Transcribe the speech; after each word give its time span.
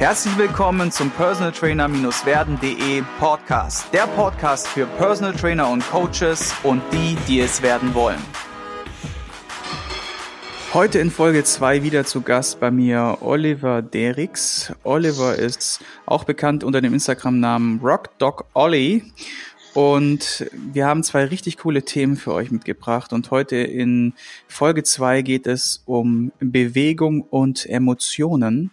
Herzlich 0.00 0.38
willkommen 0.38 0.90
zum 0.90 1.10
Personal 1.10 1.52
Trainer-werden.de 1.52 3.02
Podcast. 3.18 3.92
Der 3.92 4.06
Podcast 4.06 4.66
für 4.66 4.86
Personal 4.86 5.34
Trainer 5.34 5.68
und 5.68 5.86
Coaches 5.90 6.54
und 6.62 6.80
die, 6.90 7.18
die 7.28 7.40
es 7.40 7.60
werden 7.60 7.92
wollen. 7.92 8.18
Heute 10.72 11.00
in 11.00 11.10
Folge 11.10 11.44
2 11.44 11.82
wieder 11.82 12.06
zu 12.06 12.22
Gast 12.22 12.60
bei 12.60 12.70
mir 12.70 13.18
Oliver 13.20 13.82
Derix. 13.82 14.72
Oliver 14.84 15.36
ist 15.36 15.84
auch 16.06 16.24
bekannt 16.24 16.64
unter 16.64 16.80
dem 16.80 16.94
Instagram-Namen 16.94 17.80
RockDogOlly. 17.82 19.04
Und 19.74 20.46
wir 20.72 20.86
haben 20.86 21.02
zwei 21.02 21.26
richtig 21.26 21.58
coole 21.58 21.82
Themen 21.82 22.16
für 22.16 22.32
euch 22.32 22.50
mitgebracht. 22.50 23.12
Und 23.12 23.30
heute 23.30 23.56
in 23.56 24.14
Folge 24.48 24.82
2 24.82 25.20
geht 25.20 25.46
es 25.46 25.82
um 25.84 26.32
Bewegung 26.40 27.20
und 27.20 27.66
Emotionen 27.66 28.70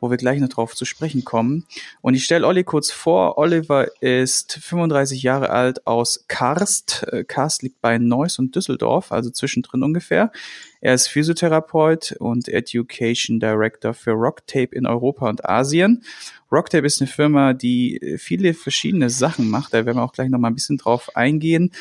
wo 0.00 0.10
wir 0.10 0.16
gleich 0.16 0.40
noch 0.40 0.48
drauf 0.48 0.74
zu 0.74 0.84
sprechen 0.84 1.24
kommen. 1.24 1.66
Und 2.00 2.14
ich 2.14 2.24
stelle 2.24 2.46
Olli 2.46 2.64
kurz 2.64 2.90
vor. 2.90 3.38
Oliver 3.38 3.88
ist 4.02 4.58
35 4.62 5.22
Jahre 5.22 5.50
alt 5.50 5.86
aus 5.86 6.24
Karst. 6.28 7.06
Äh, 7.12 7.24
Karst 7.24 7.62
liegt 7.62 7.80
bei 7.80 7.98
Neuss 7.98 8.38
und 8.38 8.56
Düsseldorf, 8.56 9.12
also 9.12 9.30
zwischendrin 9.30 9.82
ungefähr. 9.82 10.32
Er 10.80 10.94
ist 10.94 11.08
Physiotherapeut 11.08 12.12
und 12.18 12.48
Education 12.48 13.38
Director 13.38 13.92
für 13.92 14.12
Rocktape 14.12 14.74
in 14.74 14.86
Europa 14.86 15.28
und 15.28 15.44
Asien. 15.44 16.02
Rocktape 16.50 16.86
ist 16.86 17.00
eine 17.00 17.08
Firma, 17.08 17.52
die 17.52 18.16
viele 18.18 18.54
verschiedene 18.54 19.10
Sachen 19.10 19.48
macht. 19.50 19.74
Da 19.74 19.84
werden 19.84 19.98
wir 19.98 20.02
auch 20.02 20.12
gleich 20.12 20.30
noch 20.30 20.38
mal 20.38 20.48
ein 20.48 20.54
bisschen 20.54 20.78
drauf 20.78 21.14
eingehen. 21.14 21.72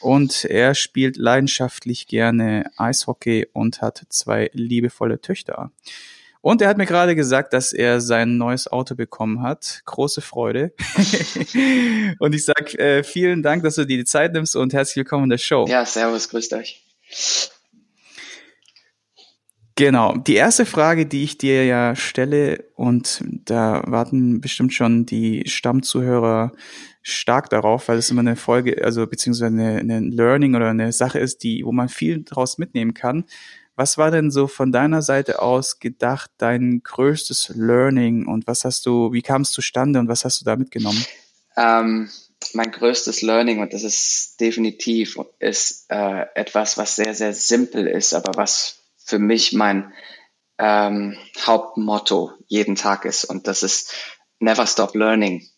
Und 0.00 0.44
er 0.44 0.74
spielt 0.74 1.16
leidenschaftlich 1.16 2.06
gerne 2.06 2.70
Eishockey 2.76 3.46
und 3.52 3.82
hat 3.82 4.04
zwei 4.08 4.50
liebevolle 4.52 5.20
Töchter. 5.20 5.70
Und 6.46 6.62
er 6.62 6.68
hat 6.68 6.78
mir 6.78 6.86
gerade 6.86 7.16
gesagt, 7.16 7.52
dass 7.54 7.72
er 7.72 8.00
sein 8.00 8.38
neues 8.38 8.68
Auto 8.68 8.94
bekommen 8.94 9.42
hat. 9.42 9.82
Große 9.84 10.20
Freude. 10.20 10.72
und 12.20 12.36
ich 12.36 12.44
sag 12.44 12.72
äh, 12.74 13.02
vielen 13.02 13.42
Dank, 13.42 13.64
dass 13.64 13.74
du 13.74 13.84
dir 13.84 13.96
die 13.96 14.04
Zeit 14.04 14.32
nimmst 14.32 14.54
und 14.54 14.72
herzlich 14.72 14.94
willkommen 14.94 15.24
in 15.24 15.30
der 15.30 15.38
Show. 15.38 15.66
Ja, 15.66 15.84
servus, 15.84 16.28
grüßt 16.28 16.52
euch. 16.52 16.84
Genau. 19.74 20.18
Die 20.18 20.36
erste 20.36 20.66
Frage, 20.66 21.06
die 21.06 21.24
ich 21.24 21.36
dir 21.36 21.64
ja 21.64 21.96
stelle, 21.96 22.62
und 22.76 23.24
da 23.44 23.82
warten 23.84 24.40
bestimmt 24.40 24.72
schon 24.72 25.04
die 25.04 25.42
Stammzuhörer 25.48 26.52
stark 27.02 27.50
darauf, 27.50 27.88
weil 27.88 27.98
es 27.98 28.08
immer 28.12 28.20
eine 28.20 28.36
Folge, 28.36 28.84
also 28.84 29.04
beziehungsweise 29.08 29.46
eine, 29.46 29.78
eine 29.78 29.98
Learning 29.98 30.54
oder 30.54 30.70
eine 30.70 30.92
Sache 30.92 31.18
ist, 31.18 31.42
die, 31.42 31.64
wo 31.64 31.72
man 31.72 31.88
viel 31.88 32.22
daraus 32.22 32.56
mitnehmen 32.56 32.94
kann. 32.94 33.24
Was 33.76 33.98
war 33.98 34.10
denn 34.10 34.30
so 34.30 34.46
von 34.46 34.72
deiner 34.72 35.02
Seite 35.02 35.40
aus 35.42 35.78
gedacht 35.78 36.30
dein 36.38 36.80
größtes 36.82 37.52
Learning 37.54 38.26
und 38.26 38.46
was 38.46 38.64
hast 38.64 38.86
du, 38.86 39.12
wie 39.12 39.22
kam 39.22 39.42
es 39.42 39.52
zustande 39.52 39.98
und 40.00 40.08
was 40.08 40.24
hast 40.24 40.40
du 40.40 40.44
da 40.46 40.56
mitgenommen? 40.56 41.04
Ähm, 41.56 42.10
mein 42.54 42.70
größtes 42.72 43.22
Learning 43.22 43.60
und 43.60 43.72
das 43.72 43.82
ist 43.82 44.40
definitiv 44.40 45.18
ist 45.38 45.86
äh, 45.90 46.26
etwas, 46.34 46.78
was 46.78 46.96
sehr 46.96 47.14
sehr 47.14 47.34
simpel 47.34 47.86
ist, 47.86 48.14
aber 48.14 48.36
was 48.36 48.78
für 48.96 49.18
mich 49.18 49.52
mein 49.52 49.92
ähm, 50.58 51.16
Hauptmotto 51.38 52.32
jeden 52.46 52.76
Tag 52.76 53.04
ist 53.04 53.24
und 53.24 53.46
das 53.46 53.62
ist 53.62 53.92
Never 54.38 54.66
Stop 54.66 54.94
Learning. 54.94 55.48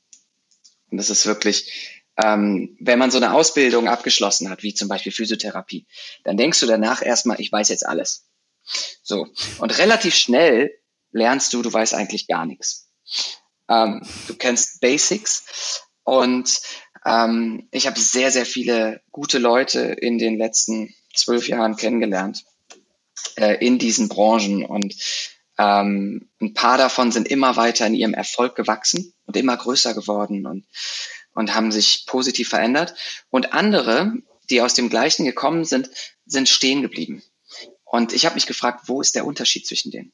Und 0.90 0.98
das 0.98 1.10
ist 1.10 1.26
wirklich 1.26 1.97
ähm, 2.22 2.76
wenn 2.80 2.98
man 2.98 3.10
so 3.10 3.18
eine 3.18 3.32
Ausbildung 3.32 3.88
abgeschlossen 3.88 4.50
hat, 4.50 4.62
wie 4.62 4.74
zum 4.74 4.88
Beispiel 4.88 5.12
Physiotherapie, 5.12 5.86
dann 6.24 6.36
denkst 6.36 6.60
du 6.60 6.66
danach 6.66 7.00
erstmal, 7.00 7.40
ich 7.40 7.52
weiß 7.52 7.68
jetzt 7.68 7.86
alles. 7.86 8.26
So. 9.02 9.28
Und 9.60 9.78
relativ 9.78 10.14
schnell 10.14 10.72
lernst 11.12 11.52
du, 11.52 11.62
du 11.62 11.72
weißt 11.72 11.94
eigentlich 11.94 12.26
gar 12.26 12.44
nichts. 12.44 12.90
Ähm, 13.68 14.02
du 14.26 14.34
kennst 14.34 14.80
Basics 14.80 15.82
und 16.02 16.60
ähm, 17.06 17.68
ich 17.70 17.86
habe 17.86 18.00
sehr, 18.00 18.30
sehr 18.30 18.46
viele 18.46 19.00
gute 19.12 19.38
Leute 19.38 19.80
in 19.80 20.18
den 20.18 20.36
letzten 20.38 20.94
zwölf 21.14 21.48
Jahren 21.48 21.76
kennengelernt 21.76 22.44
äh, 23.36 23.64
in 23.64 23.78
diesen 23.78 24.08
Branchen 24.08 24.64
und 24.64 24.94
ähm, 25.58 26.28
ein 26.40 26.54
paar 26.54 26.78
davon 26.78 27.12
sind 27.12 27.28
immer 27.28 27.56
weiter 27.56 27.86
in 27.86 27.94
ihrem 27.94 28.14
Erfolg 28.14 28.54
gewachsen 28.54 29.12
und 29.26 29.36
immer 29.36 29.56
größer 29.56 29.94
geworden 29.94 30.46
und 30.46 30.64
und 31.38 31.54
haben 31.54 31.70
sich 31.70 32.04
positiv 32.06 32.48
verändert. 32.48 32.96
Und 33.30 33.52
andere, 33.52 34.12
die 34.50 34.60
aus 34.60 34.74
dem 34.74 34.90
Gleichen 34.90 35.24
gekommen 35.24 35.64
sind, 35.64 35.88
sind 36.26 36.48
stehen 36.48 36.82
geblieben. 36.82 37.22
Und 37.84 38.12
ich 38.12 38.26
habe 38.26 38.34
mich 38.34 38.48
gefragt, 38.48 38.88
wo 38.88 39.00
ist 39.00 39.14
der 39.14 39.24
Unterschied 39.24 39.64
zwischen 39.64 39.92
denen? 39.92 40.12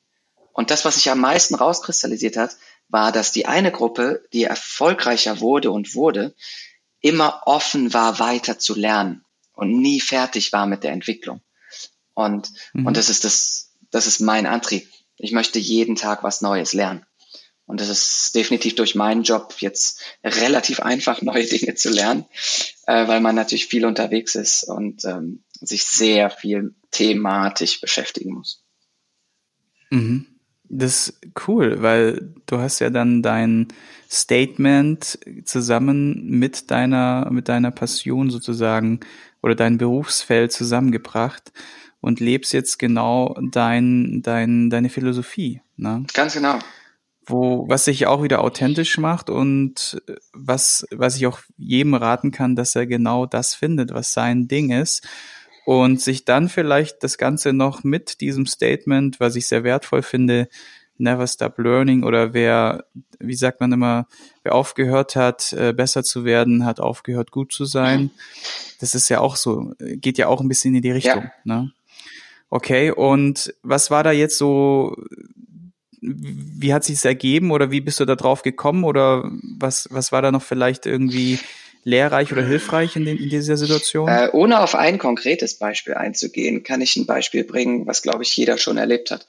Und 0.52 0.70
das, 0.70 0.84
was 0.84 0.96
sich 0.96 1.10
am 1.10 1.20
meisten 1.20 1.54
rauskristallisiert 1.54 2.36
hat, 2.36 2.58
war, 2.88 3.10
dass 3.10 3.32
die 3.32 3.46
eine 3.46 3.72
Gruppe, 3.72 4.22
die 4.34 4.44
erfolgreicher 4.44 5.40
wurde 5.40 5.70
und 5.70 5.94
wurde, 5.94 6.34
immer 7.00 7.41
offen 7.46 7.94
war, 7.94 8.18
weiter 8.18 8.58
zu 8.58 8.74
lernen 8.74 9.24
und 9.54 9.80
nie 9.80 10.00
fertig 10.00 10.52
war 10.52 10.66
mit 10.66 10.84
der 10.84 10.92
Entwicklung. 10.92 11.41
Und, 12.12 12.50
mhm. 12.74 12.84
und 12.84 12.98
das 12.98 13.08
ist 13.08 13.24
das, 13.24 13.70
das 13.91 14.06
ist 14.06 14.20
mein 14.20 14.44
Antrieb. 14.44 14.86
Ich 15.16 15.32
möchte 15.32 15.58
jeden 15.58 15.96
Tag 15.96 16.22
was 16.22 16.42
Neues 16.42 16.74
lernen. 16.74 17.06
Und 17.66 17.80
es 17.80 17.88
ist 17.88 18.34
definitiv 18.34 18.75
durch 18.75 18.94
meinen 18.94 19.22
Job 19.22 19.54
jetzt 19.58 20.02
relativ 20.22 20.80
einfach, 20.80 21.22
neue 21.22 21.47
Dinge 21.47 21.75
zu 21.75 21.91
lernen, 21.91 22.26
äh, 22.86 23.08
weil 23.08 23.20
man 23.20 23.34
natürlich 23.34 23.66
viel 23.66 23.86
unterwegs 23.86 24.34
ist 24.34 24.64
und 24.64 25.04
ähm, 25.04 25.42
sich 25.60 25.84
sehr 25.84 26.30
viel 26.30 26.74
thematisch 26.91 27.80
beschäftigen 27.80 28.34
muss. 28.34 28.62
Mhm. 29.91 30.26
Das 30.66 31.08
ist 31.08 31.20
cool, 31.47 31.82
weil 31.82 32.34
du 32.47 32.58
hast 32.58 32.80
ja 32.80 32.91
dann 32.91 33.22
dein 33.22 33.69
Statement 34.10 35.19
zusammen 35.44 36.26
mit 36.26 36.70
deiner, 36.70 37.28
mit 37.30 37.48
deiner 37.48 37.70
Passion 37.70 38.30
sozusagen 38.30 39.00
oder 39.42 39.54
dein 39.54 39.76
Berufsfeld 39.78 40.53
zusammengebracht 40.53 41.53
und 42.00 42.19
lebst 42.19 42.53
jetzt 42.54 42.78
genau 42.78 43.36
dein, 43.50 44.22
dein, 44.22 44.70
deine 44.70 44.88
Philosophie. 44.88 45.60
Ne? 45.76 46.06
Ganz 46.14 46.34
genau 46.34 46.58
wo, 47.26 47.68
was 47.68 47.86
sich 47.86 48.06
auch 48.06 48.22
wieder 48.22 48.42
authentisch 48.42 48.98
macht 48.98 49.30
und 49.30 50.02
was, 50.32 50.86
was 50.90 51.16
ich 51.16 51.26
auch 51.26 51.40
jedem 51.56 51.94
raten 51.94 52.30
kann, 52.30 52.56
dass 52.56 52.76
er 52.76 52.86
genau 52.86 53.26
das 53.26 53.54
findet, 53.54 53.92
was 53.92 54.12
sein 54.12 54.48
Ding 54.48 54.70
ist 54.70 55.06
und 55.64 56.00
sich 56.00 56.24
dann 56.24 56.48
vielleicht 56.48 57.02
das 57.02 57.18
Ganze 57.18 57.52
noch 57.52 57.84
mit 57.84 58.20
diesem 58.20 58.46
Statement, 58.46 59.20
was 59.20 59.36
ich 59.36 59.46
sehr 59.46 59.64
wertvoll 59.64 60.02
finde, 60.02 60.48
Never 60.96 61.26
Stop 61.26 61.58
Learning 61.58 62.04
oder 62.04 62.34
wer, 62.34 62.84
wie 63.18 63.34
sagt 63.34 63.60
man 63.60 63.72
immer, 63.72 64.06
wer 64.44 64.54
aufgehört 64.54 65.16
hat, 65.16 65.52
äh, 65.52 65.72
besser 65.72 66.04
zu 66.04 66.24
werden, 66.24 66.64
hat 66.64 66.78
aufgehört, 66.78 67.32
gut 67.32 67.52
zu 67.52 67.64
sein. 67.64 68.10
Das 68.78 68.94
ist 68.94 69.08
ja 69.08 69.18
auch 69.18 69.34
so, 69.34 69.72
geht 69.78 70.18
ja 70.18 70.28
auch 70.28 70.41
ein 70.41 70.48
bisschen 70.48 70.74
in 70.74 70.82
die 70.82 70.92
Richtung. 70.92 71.24
Ja. 71.24 71.32
Ne? 71.44 71.72
Okay, 72.48 72.92
und 72.92 73.52
was 73.62 73.91
war 73.91 74.04
da 74.04 74.12
jetzt 74.12 74.38
so 74.38 74.96
wie 76.04 76.75
hat 76.75 76.84
sich's 76.84 77.04
ergeben 77.04 77.50
oder 77.50 77.70
wie 77.70 77.81
bist 77.81 78.00
du 78.00 78.04
da 78.04 78.16
drauf 78.16 78.42
gekommen 78.42 78.84
oder 78.84 79.31
was, 79.59 79.88
was 79.91 80.12
war 80.12 80.22
da 80.22 80.31
noch 80.31 80.42
vielleicht 80.42 80.87
irgendwie 80.87 81.38
lehrreich 81.84 82.32
oder 82.32 82.42
hilfreich 82.42 82.97
in, 82.97 83.04
den, 83.04 83.19
in 83.19 83.31
dieser 83.31 83.56
Situation? 83.56 84.09
Äh, 84.09 84.31
ohne 84.32 84.60
auf 84.60 84.75
ein 84.75 84.98
konkretes 84.98 85.59
Beispiel 85.59 85.94
einzugehen, 85.94 86.62
kann 86.62 86.81
ich 86.81 86.97
ein 86.97 87.06
Beispiel 87.06 87.44
bringen, 87.44 87.87
was, 87.87 88.03
glaube 88.03 88.22
ich, 88.22 88.37
jeder 88.37 88.59
schon 88.59 88.76
erlebt 88.76 89.10
hat. 89.10 89.26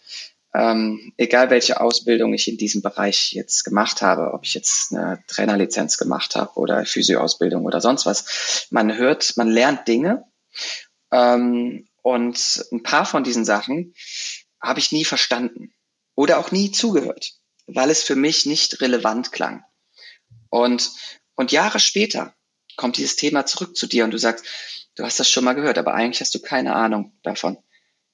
Ähm, 0.53 1.11
egal 1.17 1.49
welche 1.49 1.81
Ausbildung 1.81 2.33
ich 2.33 2.47
in 2.47 2.57
diesem 2.57 2.81
Bereich 2.81 3.33
jetzt 3.33 3.65
gemacht 3.65 4.01
habe, 4.01 4.33
ob 4.33 4.45
ich 4.45 4.53
jetzt 4.53 4.93
eine 4.93 5.21
Trainerlizenz 5.27 5.97
gemacht 5.97 6.35
habe 6.35 6.53
oder 6.55 6.85
Physioausbildung 6.85 7.65
oder 7.65 7.81
sonst 7.81 8.05
was, 8.05 8.67
man 8.69 8.95
hört, 8.95 9.35
man 9.35 9.49
lernt 9.49 9.85
Dinge 9.85 10.23
ähm, 11.11 11.87
und 12.03 12.65
ein 12.71 12.83
paar 12.83 13.05
von 13.05 13.25
diesen 13.25 13.43
Sachen 13.43 13.93
habe 14.61 14.79
ich 14.79 14.93
nie 14.93 15.03
verstanden 15.03 15.74
oder 16.15 16.39
auch 16.39 16.51
nie 16.51 16.71
zugehört, 16.71 17.33
weil 17.67 17.89
es 17.89 18.03
für 18.03 18.15
mich 18.15 18.45
nicht 18.45 18.81
relevant 18.81 19.31
klang. 19.31 19.63
Und, 20.49 20.91
und 21.35 21.51
Jahre 21.51 21.79
später 21.79 22.33
kommt 22.77 22.97
dieses 22.97 23.15
Thema 23.15 23.45
zurück 23.45 23.75
zu 23.75 23.87
dir 23.87 24.05
und 24.05 24.11
du 24.11 24.17
sagst, 24.17 24.45
du 24.95 25.03
hast 25.03 25.19
das 25.19 25.29
schon 25.29 25.43
mal 25.43 25.53
gehört, 25.53 25.77
aber 25.77 25.93
eigentlich 25.93 26.21
hast 26.21 26.33
du 26.33 26.39
keine 26.39 26.75
Ahnung 26.75 27.13
davon. 27.23 27.57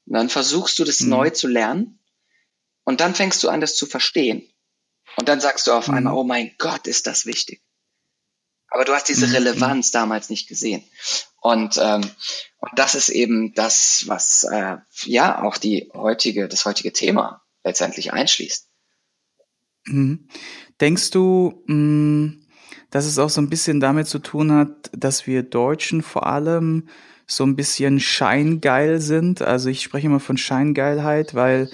Und 0.05 0.13
dann 0.13 0.29
versuchst 0.29 0.77
du 0.79 0.83
das 0.83 1.01
mhm. 1.01 1.09
neu 1.09 1.29
zu 1.29 1.47
lernen 1.47 1.99
und 2.83 3.01
dann 3.01 3.15
fängst 3.15 3.43
du 3.43 3.49
an, 3.49 3.61
das 3.61 3.75
zu 3.75 3.85
verstehen. 3.85 4.47
Und 5.17 5.29
dann 5.29 5.41
sagst 5.41 5.67
du 5.67 5.71
auf 5.71 5.87
mhm. 5.87 5.95
einmal, 5.95 6.13
oh 6.13 6.23
mein 6.23 6.55
Gott, 6.57 6.87
ist 6.87 7.07
das 7.07 7.25
wichtig. 7.25 7.61
Aber 8.67 8.85
du 8.85 8.93
hast 8.93 9.09
diese 9.09 9.27
mhm. 9.27 9.33
Relevanz 9.33 9.91
damals 9.91 10.29
nicht 10.29 10.47
gesehen. 10.47 10.83
Und, 11.41 11.77
ähm, 11.77 12.09
und 12.59 12.71
das 12.75 12.95
ist 12.95 13.09
eben 13.09 13.53
das, 13.53 14.03
was 14.07 14.43
äh, 14.43 14.77
ja 15.03 15.43
auch 15.43 15.57
die 15.57 15.91
heutige, 15.93 16.47
das 16.47 16.65
heutige 16.65 16.93
Thema 16.93 17.43
letztendlich 17.63 18.13
einschließt. 18.13 18.67
Mhm. 19.85 20.27
Denkst 20.79 21.11
du, 21.11 21.63
mh, 21.67 21.75
mm, 21.75 22.41
dass 22.89 23.05
es 23.05 23.17
auch 23.19 23.29
so 23.29 23.41
ein 23.41 23.49
bisschen 23.49 23.79
damit 23.79 24.07
zu 24.07 24.19
tun 24.19 24.51
hat, 24.51 24.91
dass 24.93 25.25
wir 25.25 25.43
Deutschen 25.43 26.03
vor 26.03 26.27
allem 26.27 26.89
so 27.25 27.45
ein 27.45 27.55
bisschen 27.55 27.99
scheingeil 28.01 28.99
sind. 28.99 29.41
Also 29.41 29.69
ich 29.69 29.81
spreche 29.81 30.07
immer 30.07 30.19
von 30.19 30.37
Scheingeilheit, 30.37 31.33
weil 31.33 31.69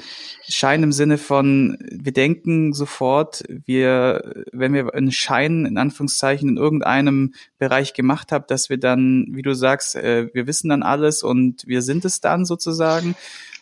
Schein 0.48 0.84
im 0.84 0.92
Sinne 0.92 1.18
von, 1.18 1.78
wir 1.90 2.14
denken 2.14 2.74
sofort, 2.74 3.44
wir, 3.66 4.46
wenn 4.52 4.74
wir 4.74 4.94
einen 4.94 5.12
Schein 5.12 5.66
in 5.66 5.80
Anführungszeichen 5.80 6.50
in 6.50 6.58
irgendeinem 6.58 7.34
Bereich 7.58 7.94
gemacht 7.94 8.32
haben, 8.32 8.46
dass 8.48 8.70
wir 8.70 8.78
dann, 8.78 9.28
wie 9.32 9.42
du 9.42 9.56
sagst, 9.56 9.96
äh, 9.96 10.30
wir 10.34 10.46
wissen 10.46 10.70
dann 10.70 10.84
alles 10.84 11.24
und 11.24 11.66
wir 11.66 11.82
sind 11.82 12.06
es 12.06 12.22
dann 12.22 12.46
sozusagen. 12.46 13.16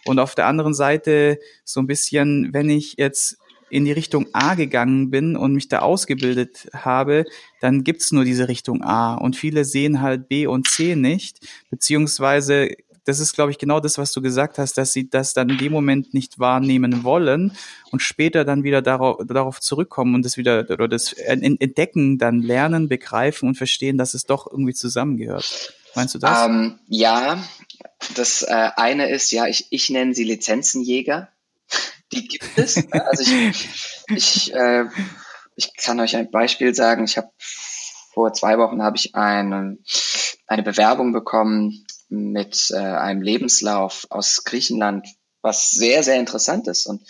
Und 0.06 0.20
auf 0.20 0.36
der 0.36 0.48
anderen 0.48 0.74
Seite 0.74 1.40
so 1.64 1.80
ein 1.80 1.88
bisschen, 1.88 2.54
wenn 2.54 2.70
ich 2.70 2.96
jetzt 2.98 3.38
in 3.70 3.86
die 3.86 3.92
Richtung 3.92 4.28
A 4.34 4.56
gegangen 4.56 5.10
bin 5.10 5.36
und 5.36 5.54
mich 5.54 5.68
da 5.68 5.80
ausgebildet 5.80 6.68
habe, 6.74 7.26
dann 7.62 7.84
gibt's 7.84 8.12
nur 8.12 8.24
diese 8.24 8.48
Richtung 8.48 8.84
A. 8.84 9.16
Und 9.16 9.36
viele 9.36 9.66
sehen 9.66 10.02
halt 10.02 10.30
B 10.30 10.48
und 10.48 10.68
C 10.68 10.96
nicht, 10.96 11.40
beziehungsweise 11.70 12.70
das 13.06 13.20
ist, 13.20 13.34
glaube 13.34 13.52
ich, 13.52 13.60
genau 13.60 13.80
das, 13.80 13.98
was 13.98 14.12
du 14.12 14.22
gesagt 14.22 14.58
hast, 14.58 14.78
dass 14.78 14.92
sie 14.92 15.10
das 15.10 15.34
dann 15.34 15.50
in 15.50 15.60
dem 15.60 15.72
Moment 15.72 16.14
nicht 16.14 16.40
wahrnehmen 16.40 17.04
wollen 17.04 17.52
und 17.92 18.02
später 18.02 18.44
dann 18.46 18.64
wieder 18.64 18.82
darauf, 18.82 19.18
darauf 19.26 19.62
zurückkommen 19.62 20.16
und 20.16 20.26
das 20.26 20.38
wieder 20.38 20.66
oder 20.70 20.88
das 20.88 21.14
entdecken, 21.14 22.18
dann 22.18 22.42
lernen, 22.42 22.90
begreifen 22.90 23.48
und 23.48 23.56
verstehen, 23.56 23.98
dass 24.00 24.16
es 24.16 24.26
doch 24.26 24.52
irgendwie 24.52 24.74
zusammengehört. 24.74 25.76
Meinst 25.96 26.16
du 26.16 26.20
das? 26.20 26.46
Ähm, 26.46 26.80
ja, 26.88 27.44
das 28.16 28.42
äh, 28.44 28.70
eine 28.76 29.10
ist, 29.10 29.32
ja, 29.32 29.48
ich, 29.48 29.68
ich 29.70 29.90
nenne 29.90 30.14
sie 30.14 30.24
Lizenzenjäger 30.24 31.30
die 32.12 32.28
gibt 32.28 32.58
es. 32.58 32.84
Also 32.92 33.24
ich, 33.24 33.70
ich, 34.10 34.54
äh, 34.54 34.86
ich 35.56 35.76
kann 35.76 36.00
euch 36.00 36.16
ein 36.16 36.32
Beispiel 36.32 36.74
sagen. 36.74 37.06
Ich 37.06 37.18
habe 37.18 37.30
vor 38.14 38.34
zwei 38.34 38.58
Wochen 38.58 38.82
habe 38.82 38.98
ich 38.98 39.16
eine, 39.16 39.78
eine 40.48 40.64
Bewerbung 40.64 41.14
bekommen 41.14 41.86
mit 42.10 42.72
äh, 42.72 42.78
einem 42.78 43.22
Lebenslauf 43.22 44.08
aus 44.10 44.44
Griechenland, 44.44 45.08
was 45.42 45.72
sehr, 45.72 46.04
sehr 46.04 46.20
interessant 46.20 46.68
ist. 46.68 46.86
Und 46.86 47.04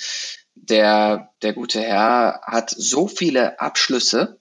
der, 0.55 1.33
der 1.41 1.53
gute 1.53 1.81
Herr 1.81 2.41
hat 2.43 2.73
so 2.75 3.07
viele 3.07 3.59
Abschlüsse, 3.59 4.39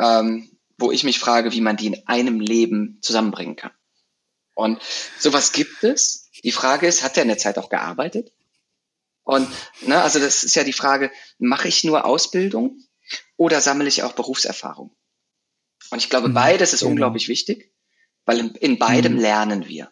ähm, 0.00 0.53
wo 0.78 0.90
ich 0.90 1.04
mich 1.04 1.18
frage, 1.18 1.52
wie 1.52 1.60
man 1.60 1.76
die 1.76 1.86
in 1.86 2.06
einem 2.06 2.40
Leben 2.40 2.98
zusammenbringen 3.00 3.56
kann. 3.56 3.72
Und 4.54 4.80
sowas 5.18 5.52
gibt 5.52 5.82
es. 5.82 6.30
Die 6.42 6.52
Frage 6.52 6.86
ist, 6.86 7.02
hat 7.02 7.16
er 7.16 7.22
in 7.22 7.28
der 7.28 7.38
Zeit 7.38 7.58
auch 7.58 7.68
gearbeitet? 7.68 8.32
Und 9.24 9.48
ne, 9.82 10.02
also 10.02 10.18
das 10.18 10.44
ist 10.44 10.54
ja 10.54 10.64
die 10.64 10.72
Frage, 10.72 11.10
mache 11.38 11.68
ich 11.68 11.82
nur 11.84 12.04
Ausbildung 12.04 12.78
oder 13.36 13.60
sammle 13.60 13.88
ich 13.88 14.02
auch 14.02 14.12
Berufserfahrung? 14.12 14.94
Und 15.90 15.98
ich 15.98 16.10
glaube, 16.10 16.28
mhm, 16.28 16.34
beides 16.34 16.72
ist 16.72 16.80
genau. 16.80 16.90
unglaublich 16.90 17.28
wichtig, 17.28 17.72
weil 18.26 18.38
in, 18.38 18.54
in 18.56 18.78
beidem 18.78 19.14
mhm. 19.14 19.20
lernen 19.20 19.68
wir. 19.68 19.90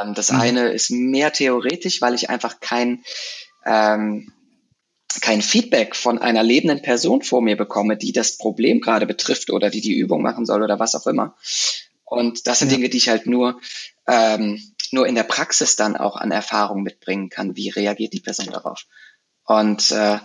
Ähm, 0.00 0.14
das 0.14 0.30
mhm. 0.30 0.40
eine 0.40 0.68
ist 0.70 0.90
mehr 0.90 1.32
theoretisch, 1.32 2.00
weil 2.00 2.14
ich 2.14 2.30
einfach 2.30 2.60
kein, 2.60 3.04
ähm, 3.64 4.32
kein 5.20 5.42
Feedback 5.42 5.96
von 5.96 6.18
einer 6.18 6.42
lebenden 6.42 6.82
Person 6.82 7.22
vor 7.22 7.42
mir 7.42 7.56
bekomme, 7.56 7.96
die 7.96 8.12
das 8.12 8.36
Problem 8.36 8.80
gerade 8.80 9.06
betrifft 9.06 9.50
oder 9.50 9.70
die 9.70 9.80
die 9.80 9.96
Übung 9.96 10.22
machen 10.22 10.46
soll 10.46 10.62
oder 10.62 10.78
was 10.78 10.94
auch 10.94 11.06
immer. 11.06 11.36
Und 12.04 12.46
das 12.46 12.60
sind 12.60 12.70
ja. 12.70 12.76
Dinge, 12.76 12.88
die 12.88 12.98
ich 12.98 13.08
halt 13.08 13.26
nur 13.26 13.60
ähm, 14.06 14.60
nur 14.90 15.06
in 15.06 15.14
der 15.14 15.24
Praxis 15.24 15.76
dann 15.76 15.96
auch 15.96 16.16
an 16.16 16.30
Erfahrung 16.30 16.82
mitbringen 16.82 17.28
kann, 17.28 17.56
wie 17.56 17.68
reagiert 17.68 18.12
die 18.12 18.20
Person 18.20 18.46
darauf. 18.46 18.86
Und 19.44 19.90
äh, 19.90 20.18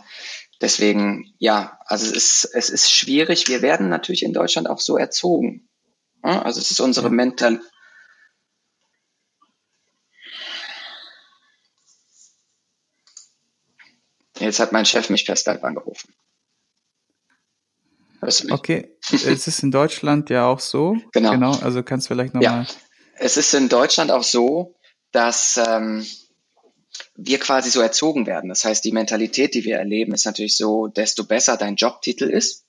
deswegen, 0.61 1.33
ja, 1.37 1.79
also 1.85 2.05
es 2.05 2.11
ist, 2.43 2.49
es 2.53 2.69
ist 2.69 2.91
schwierig. 2.91 3.47
Wir 3.47 3.61
werden 3.61 3.89
natürlich 3.89 4.23
in 4.23 4.33
Deutschland 4.33 4.69
auch 4.69 4.79
so 4.79 4.97
erzogen. 4.97 5.67
Also 6.21 6.61
es 6.61 6.71
ist 6.71 6.79
unsere. 6.79 7.09
Mental. 7.09 7.59
Jetzt 14.43 14.59
hat 14.59 14.71
mein 14.71 14.85
Chef 14.85 15.09
mich 15.09 15.25
per 15.25 15.35
Skype 15.35 15.63
angerufen. 15.63 16.13
Okay, 18.51 18.95
es 19.11 19.47
ist 19.47 19.63
in 19.63 19.71
Deutschland 19.71 20.29
ja 20.29 20.45
auch 20.45 20.59
so. 20.59 20.97
Genau. 21.11 21.31
genau 21.31 21.55
also 21.57 21.83
kannst 21.83 22.07
du 22.07 22.13
vielleicht 22.13 22.33
nochmal. 22.33 22.63
Ja. 22.63 22.67
Es 23.15 23.37
ist 23.37 23.53
in 23.53 23.69
Deutschland 23.69 24.11
auch 24.11 24.23
so, 24.23 24.75
dass 25.11 25.59
ähm, 25.65 26.05
wir 27.15 27.39
quasi 27.39 27.69
so 27.69 27.81
erzogen 27.81 28.25
werden. 28.25 28.49
Das 28.49 28.63
heißt, 28.63 28.83
die 28.83 28.91
Mentalität, 28.91 29.53
die 29.53 29.65
wir 29.65 29.77
erleben, 29.77 30.13
ist 30.13 30.25
natürlich 30.25 30.57
so, 30.57 30.87
desto 30.87 31.23
besser 31.25 31.57
dein 31.57 31.75
Jobtitel 31.75 32.25
ist, 32.25 32.65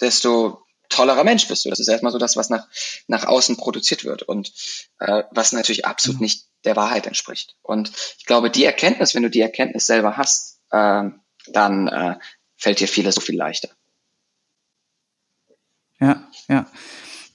desto 0.00 0.62
tollerer 0.88 1.24
Mensch 1.24 1.48
bist 1.48 1.64
du. 1.64 1.70
Das 1.70 1.80
ist 1.80 1.88
erstmal 1.88 2.12
so 2.12 2.18
das, 2.18 2.36
was 2.36 2.50
nach, 2.50 2.66
nach 3.08 3.24
außen 3.24 3.56
produziert 3.56 4.04
wird 4.04 4.22
und 4.22 4.52
äh, 5.00 5.24
was 5.32 5.52
natürlich 5.52 5.86
absolut 5.86 6.20
mhm. 6.20 6.24
nicht 6.24 6.46
der 6.64 6.76
Wahrheit 6.76 7.06
entspricht. 7.06 7.56
Und 7.62 7.90
ich 8.18 8.26
glaube, 8.26 8.50
die 8.50 8.64
Erkenntnis, 8.64 9.14
wenn 9.14 9.22
du 9.22 9.30
die 9.30 9.40
Erkenntnis 9.40 9.86
selber 9.86 10.16
hast, 10.16 10.57
äh, 10.70 11.10
dann 11.52 11.88
äh, 11.88 12.16
fällt 12.56 12.80
dir 12.80 12.88
vieles 12.88 13.14
so 13.14 13.20
viel 13.20 13.36
leichter. 13.36 13.68
Ja, 16.00 16.28
ja 16.48 16.66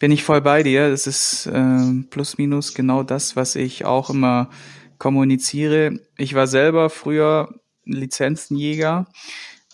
bin 0.04 0.12
ich 0.12 0.26
voll 0.26 0.42
bei 0.42 0.64
dir. 0.64 0.90
Das 0.90 1.08
ist 1.08 1.46
äh, 1.46 2.04
plus 2.10 2.38
minus 2.38 2.74
genau 2.74 3.04
das, 3.04 3.38
was 3.38 3.56
ich 3.56 3.86
auch 3.86 4.10
immer 4.10 4.50
kommuniziere. 4.98 6.02
Ich 6.18 6.34
war 6.34 6.46
selber 6.46 6.90
früher 6.90 7.62
Lizenzenjäger. 7.86 9.06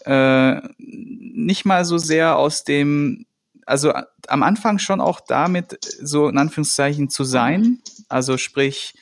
Äh, 0.05 0.61
nicht 0.77 1.65
mal 1.65 1.83
so 1.83 1.97
sehr 1.97 2.37
aus 2.37 2.63
dem, 2.63 3.25
also 3.65 3.91
am 4.27 4.43
Anfang 4.43 4.77
schon 4.77 5.01
auch 5.01 5.19
damit, 5.19 5.79
so 5.99 6.29
in 6.29 6.37
Anführungszeichen 6.37 7.09
zu 7.09 7.23
sein. 7.23 7.79
Also 8.07 8.37
sprich, 8.37 8.93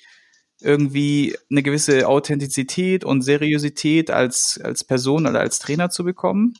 irgendwie 0.61 1.35
eine 1.49 1.63
gewisse 1.63 2.07
Authentizität 2.07 3.03
und 3.05 3.21
Seriosität 3.21 4.09
als, 4.09 4.59
als 4.63 4.83
Person 4.83 5.27
oder 5.27 5.39
als 5.39 5.59
Trainer 5.59 5.89
zu 5.89 6.03
bekommen. 6.03 6.55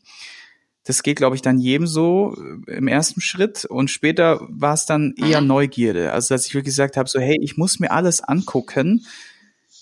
Das 0.84 1.04
geht, 1.04 1.18
glaube 1.18 1.36
ich, 1.36 1.42
dann 1.42 1.60
jedem 1.60 1.86
so 1.86 2.38
äh, 2.68 2.76
im 2.76 2.88
ersten 2.88 3.20
Schritt. 3.20 3.66
Und 3.66 3.90
später 3.90 4.40
war 4.50 4.74
es 4.74 4.86
dann 4.86 5.16
eher 5.18 5.42
mhm. 5.42 5.48
Neugierde. 5.48 6.14
Also, 6.14 6.34
dass 6.34 6.46
ich 6.46 6.54
wirklich 6.54 6.76
gesagt 6.76 6.96
habe, 6.96 7.10
so, 7.10 7.20
hey, 7.20 7.38
ich 7.42 7.58
muss 7.58 7.80
mir 7.80 7.92
alles 7.92 8.22
angucken, 8.22 9.06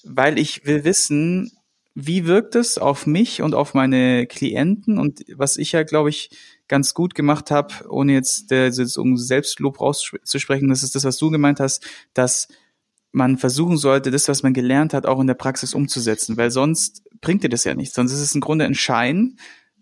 weil 0.03 0.39
ich 0.39 0.65
will 0.65 0.83
wissen, 0.83 1.51
wie 1.93 2.25
wirkt 2.25 2.55
es 2.55 2.77
auf 2.77 3.05
mich 3.05 3.41
und 3.41 3.53
auf 3.53 3.73
meine 3.73 4.27
Klienten? 4.27 4.97
Und 4.97 5.23
was 5.35 5.57
ich 5.57 5.73
ja, 5.73 5.83
glaube 5.83 6.09
ich, 6.09 6.29
ganz 6.67 6.93
gut 6.93 7.15
gemacht 7.15 7.51
habe, 7.51 7.73
ohne 7.89 8.13
jetzt, 8.13 8.49
der, 8.49 8.65
jetzt 8.69 8.97
um 8.97 9.17
Selbstlob 9.17 9.79
rauszusprechen, 9.79 10.69
das 10.69 10.83
ist 10.83 10.95
das, 10.95 11.03
was 11.03 11.17
du 11.17 11.29
gemeint 11.29 11.59
hast, 11.59 11.85
dass 12.13 12.47
man 13.15 13.37
versuchen 13.37 13.77
sollte, 13.77 14.11
das, 14.11 14.27
was 14.27 14.43
man 14.43 14.53
gelernt 14.53 14.93
hat, 14.93 15.05
auch 15.05 15.21
in 15.21 15.27
der 15.27 15.35
Praxis 15.35 15.73
umzusetzen, 15.73 16.35
weil 16.35 16.51
sonst 16.51 17.01
bringt 17.21 17.43
dir 17.43 17.49
das 17.49 17.63
ja 17.63 17.73
nichts. 17.73 17.95
Sonst 17.95 18.11
ist 18.11 18.19
es 18.19 18.35
im 18.35 18.41
Grunde 18.41 18.65
ein 18.65 18.75
Schein, 18.75 19.37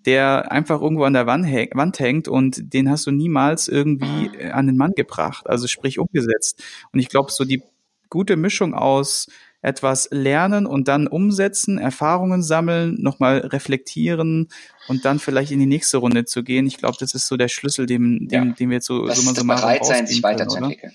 der 0.05 0.51
einfach 0.51 0.81
irgendwo 0.81 1.03
an 1.03 1.13
der 1.13 1.25
Wand, 1.25 1.99
hängt 1.99 2.27
und 2.27 2.73
den 2.73 2.89
hast 2.89 3.07
du 3.07 3.11
niemals 3.11 3.67
irgendwie 3.67 4.27
äh, 4.37 4.51
an 4.51 4.67
den 4.67 4.77
Mann 4.77 4.91
gebracht, 4.95 5.49
also 5.49 5.67
sprich 5.67 5.97
umgesetzt. 5.97 6.63
Und 6.91 6.99
ich 6.99 7.09
glaube, 7.09 7.31
so 7.31 7.43
die 7.43 7.63
gute 8.09 8.35
Mischung 8.35 8.75
aus 8.75 9.27
etwas 9.63 10.09
lernen 10.11 10.67
und 10.67 10.87
dann 10.87 11.07
umsetzen, 11.07 11.79
Erfahrungen 11.79 12.43
sammeln, 12.43 13.01
nochmal 13.01 13.39
reflektieren 13.39 14.49
und 14.87 15.05
dann 15.05 15.19
vielleicht 15.19 15.51
in 15.51 15.59
die 15.59 15.65
nächste 15.65 15.97
Runde 15.97 16.25
zu 16.25 16.43
gehen. 16.43 16.67
Ich 16.67 16.77
glaube, 16.77 16.97
das 16.99 17.15
ist 17.15 17.27
so 17.27 17.37
der 17.37 17.47
Schlüssel, 17.47 17.85
dem, 17.85 18.27
dem, 18.27 18.49
ja. 18.49 18.53
dem 18.53 18.69
wir 18.69 18.75
jetzt 18.75 18.87
so, 18.87 19.07
das 19.07 19.19
so 19.19 19.23
mal 19.23 19.35
so 19.35 19.43
mal 19.43 19.55
bereit 19.55 19.85
sein, 19.85 20.05
sich 20.05 20.21
weiterzuentwickeln. 20.21 20.93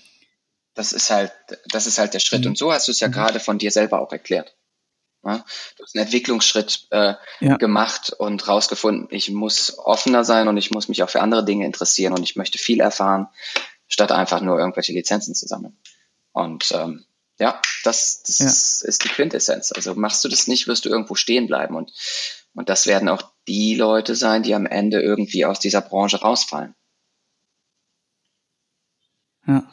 Das 0.79 0.93
ist 0.93 1.09
halt, 1.09 1.33
das 1.73 1.87
ist 1.87 1.97
halt 1.97 2.13
der 2.13 2.21
Schritt. 2.21 2.45
Mhm. 2.45 2.51
Und 2.51 2.57
so 2.57 2.71
hast 2.71 2.87
du 2.87 2.93
es 2.93 3.01
ja 3.01 3.09
mhm. 3.09 3.11
gerade 3.11 3.41
von 3.41 3.57
dir 3.57 3.69
selber 3.69 3.99
auch 3.99 4.13
erklärt. 4.13 4.55
Ja, 5.25 5.43
du 5.75 5.83
hast 5.83 5.93
einen 5.93 6.05
Entwicklungsschritt 6.05 6.87
äh, 6.91 7.15
ja. 7.41 7.57
gemacht 7.57 8.13
und 8.17 8.47
rausgefunden, 8.47 9.09
ich 9.11 9.29
muss 9.29 9.77
offener 9.77 10.23
sein 10.23 10.47
und 10.47 10.55
ich 10.55 10.71
muss 10.71 10.87
mich 10.87 11.03
auch 11.03 11.09
für 11.09 11.19
andere 11.19 11.43
Dinge 11.43 11.65
interessieren 11.65 12.13
und 12.13 12.23
ich 12.23 12.37
möchte 12.37 12.57
viel 12.57 12.79
erfahren, 12.79 13.27
statt 13.89 14.13
einfach 14.13 14.39
nur 14.39 14.57
irgendwelche 14.57 14.93
Lizenzen 14.93 15.35
zu 15.35 15.47
sammeln. 15.47 15.77
Und 16.31 16.71
ähm, 16.71 17.03
ja, 17.39 17.61
das, 17.83 18.23
das 18.23 18.39
ja. 18.39 18.87
ist 18.87 19.03
die 19.03 19.09
Quintessenz. 19.09 19.73
Also 19.73 19.95
machst 19.95 20.23
du 20.23 20.29
das 20.29 20.47
nicht, 20.47 20.69
wirst 20.69 20.85
du 20.85 20.89
irgendwo 20.89 21.15
stehen 21.15 21.47
bleiben. 21.47 21.75
Und, 21.75 21.91
und 22.53 22.69
das 22.69 22.87
werden 22.87 23.09
auch 23.09 23.23
die 23.49 23.75
Leute 23.75 24.15
sein, 24.15 24.43
die 24.43 24.55
am 24.55 24.65
Ende 24.65 25.01
irgendwie 25.01 25.43
aus 25.43 25.59
dieser 25.59 25.81
Branche 25.81 26.21
rausfallen. 26.21 26.73
Ja. 29.45 29.69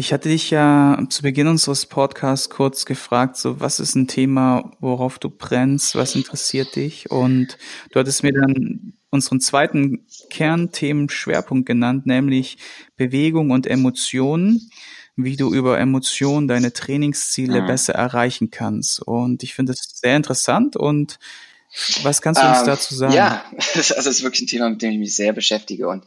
Ich 0.00 0.14
hatte 0.14 0.30
dich 0.30 0.48
ja 0.48 0.98
zu 1.10 1.20
Beginn 1.20 1.46
unseres 1.46 1.84
Podcasts 1.84 2.48
kurz 2.48 2.86
gefragt, 2.86 3.36
so 3.36 3.60
was 3.60 3.80
ist 3.80 3.96
ein 3.96 4.08
Thema, 4.08 4.72
worauf 4.80 5.18
du 5.18 5.28
brennst, 5.28 5.94
was 5.94 6.14
interessiert 6.14 6.74
dich? 6.74 7.10
Und 7.10 7.58
du 7.92 8.00
hattest 8.00 8.22
mir 8.22 8.32
dann 8.32 8.94
unseren 9.10 9.40
zweiten 9.40 10.06
Kernthemenschwerpunkt 10.30 11.66
genannt, 11.66 12.06
nämlich 12.06 12.56
Bewegung 12.96 13.50
und 13.50 13.66
Emotionen, 13.66 14.70
wie 15.16 15.36
du 15.36 15.52
über 15.52 15.78
Emotionen 15.78 16.48
deine 16.48 16.72
Trainingsziele 16.72 17.60
mhm. 17.60 17.66
besser 17.66 17.92
erreichen 17.92 18.50
kannst. 18.50 19.02
Und 19.02 19.42
ich 19.42 19.52
finde 19.52 19.72
das 19.72 20.00
sehr 20.00 20.16
interessant 20.16 20.76
und 20.76 21.18
Was 22.02 22.20
kannst 22.20 22.42
du 22.42 22.48
uns 22.48 22.60
ähm, 22.60 22.66
dazu 22.66 22.94
sagen? 22.94 23.12
Ja, 23.12 23.44
also 23.74 23.92
es 23.92 24.06
ist 24.06 24.22
wirklich 24.22 24.42
ein 24.42 24.46
Thema, 24.48 24.70
mit 24.70 24.82
dem 24.82 24.90
ich 24.90 24.98
mich 24.98 25.14
sehr 25.14 25.32
beschäftige 25.32 25.88
und 25.88 26.04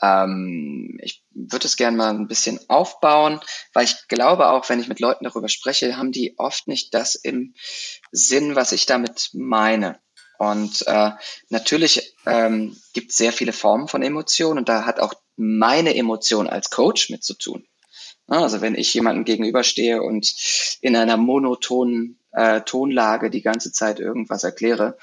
ähm, 0.00 0.98
ich 1.02 1.22
würde 1.30 1.66
es 1.66 1.76
gerne 1.76 1.96
mal 1.96 2.10
ein 2.10 2.26
bisschen 2.26 2.58
aufbauen, 2.68 3.40
weil 3.72 3.84
ich 3.84 4.08
glaube 4.08 4.48
auch, 4.48 4.68
wenn 4.68 4.80
ich 4.80 4.88
mit 4.88 5.00
Leuten 5.00 5.24
darüber 5.24 5.48
spreche, 5.48 5.96
haben 5.96 6.12
die 6.12 6.38
oft 6.38 6.68
nicht 6.68 6.94
das 6.94 7.14
im 7.14 7.54
Sinn, 8.12 8.56
was 8.56 8.72
ich 8.72 8.86
damit 8.86 9.30
meine. 9.32 10.00
Und 10.38 10.86
äh, 10.86 11.10
natürlich 11.48 12.14
ähm, 12.26 12.76
gibt 12.92 13.10
es 13.12 13.16
sehr 13.16 13.32
viele 13.32 13.52
Formen 13.52 13.88
von 13.88 14.02
Emotionen 14.02 14.58
und 14.58 14.68
da 14.68 14.84
hat 14.84 15.00
auch 15.00 15.14
meine 15.36 15.94
Emotion 15.94 16.48
als 16.48 16.70
Coach 16.70 17.10
mit 17.10 17.22
zu 17.22 17.34
tun. 17.34 17.66
Also 18.26 18.60
wenn 18.62 18.74
ich 18.74 18.92
jemandem 18.94 19.24
gegenüberstehe 19.24 20.02
und 20.02 20.34
in 20.80 20.96
einer 20.96 21.16
monotonen 21.16 22.18
äh, 22.34 22.60
Tonlage 22.62 23.30
die 23.30 23.42
ganze 23.42 23.72
Zeit 23.72 24.00
irgendwas 24.00 24.44
erkläre, 24.44 24.98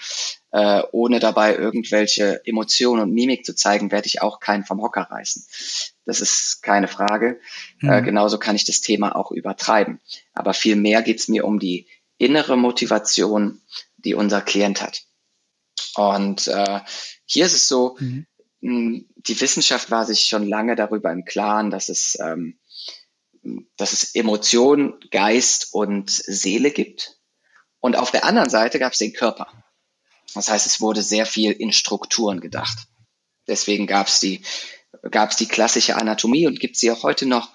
äh, 0.52 0.82
ohne 0.92 1.20
dabei 1.20 1.56
irgendwelche 1.56 2.42
Emotionen 2.46 3.02
und 3.02 3.14
Mimik 3.14 3.46
zu 3.46 3.56
zeigen, 3.56 3.92
werde 3.92 4.08
ich 4.08 4.22
auch 4.22 4.40
keinen 4.40 4.66
vom 4.66 4.82
Hocker 4.82 5.08
reißen. 5.10 5.46
Das 6.06 6.20
ist 6.20 6.62
keine 6.62 6.88
Frage. 6.88 7.40
Äh, 7.82 7.86
mhm. 7.86 7.92
Äh, 7.92 8.02
genauso 8.02 8.38
kann 8.38 8.56
ich 8.56 8.66
das 8.66 8.82
Thema 8.82 9.16
auch 9.16 9.32
übertreiben. 9.32 10.00
Aber 10.34 10.54
vielmehr 10.54 11.02
geht 11.02 11.20
es 11.20 11.28
mir 11.28 11.46
um 11.46 11.60
die 11.60 11.88
innere 12.18 12.58
Motivation, 12.58 13.62
die 13.98 14.14
unser 14.14 14.42
Klient 14.42 14.82
hat. 14.82 15.04
Und 15.96 16.48
äh, 16.48 16.82
hier 17.26 17.46
ist 17.46 17.56
es 17.56 17.68
so, 17.68 17.98
mhm. 18.00 18.26
die 18.62 19.42
Wissenschaft 19.42 19.90
war 19.90 20.06
sich 20.06 20.22
schon 20.22 20.48
lange 20.48 20.76
darüber 20.76 21.12
im 21.12 21.26
Klaren, 21.26 21.72
dass 21.72 21.90
es 21.90 22.18
ähm, 22.22 22.58
dass 23.76 23.94
es 23.94 24.16
Emotion, 24.16 25.00
Geist 25.10 25.74
und 25.74 26.12
Seele 26.12 26.72
gibt. 26.72 27.21
Und 27.82 27.98
auf 27.98 28.12
der 28.12 28.24
anderen 28.24 28.50
Seite 28.50 28.80
gab 28.80 28.94
es 28.94 29.00
den 29.00 29.12
Körper. 29.12 29.48
Das 30.34 30.50
heißt, 30.50 30.66
es 30.66 30.80
wurde 30.80 31.02
sehr 31.02 31.26
viel 31.26 31.52
in 31.52 31.74
Strukturen 31.74 32.40
gedacht. 32.40 32.88
Deswegen 33.48 33.88
gab 33.88 34.08
es 34.08 34.20
die 34.20 34.44
gab 35.10 35.32
es 35.32 35.38
die 35.38 35.48
klassische 35.48 35.96
Anatomie 35.96 36.48
und 36.48 36.60
gibt 36.60 36.76
sie 36.78 36.92
auch 36.92 37.04
heute 37.04 37.26
noch, 37.26 37.50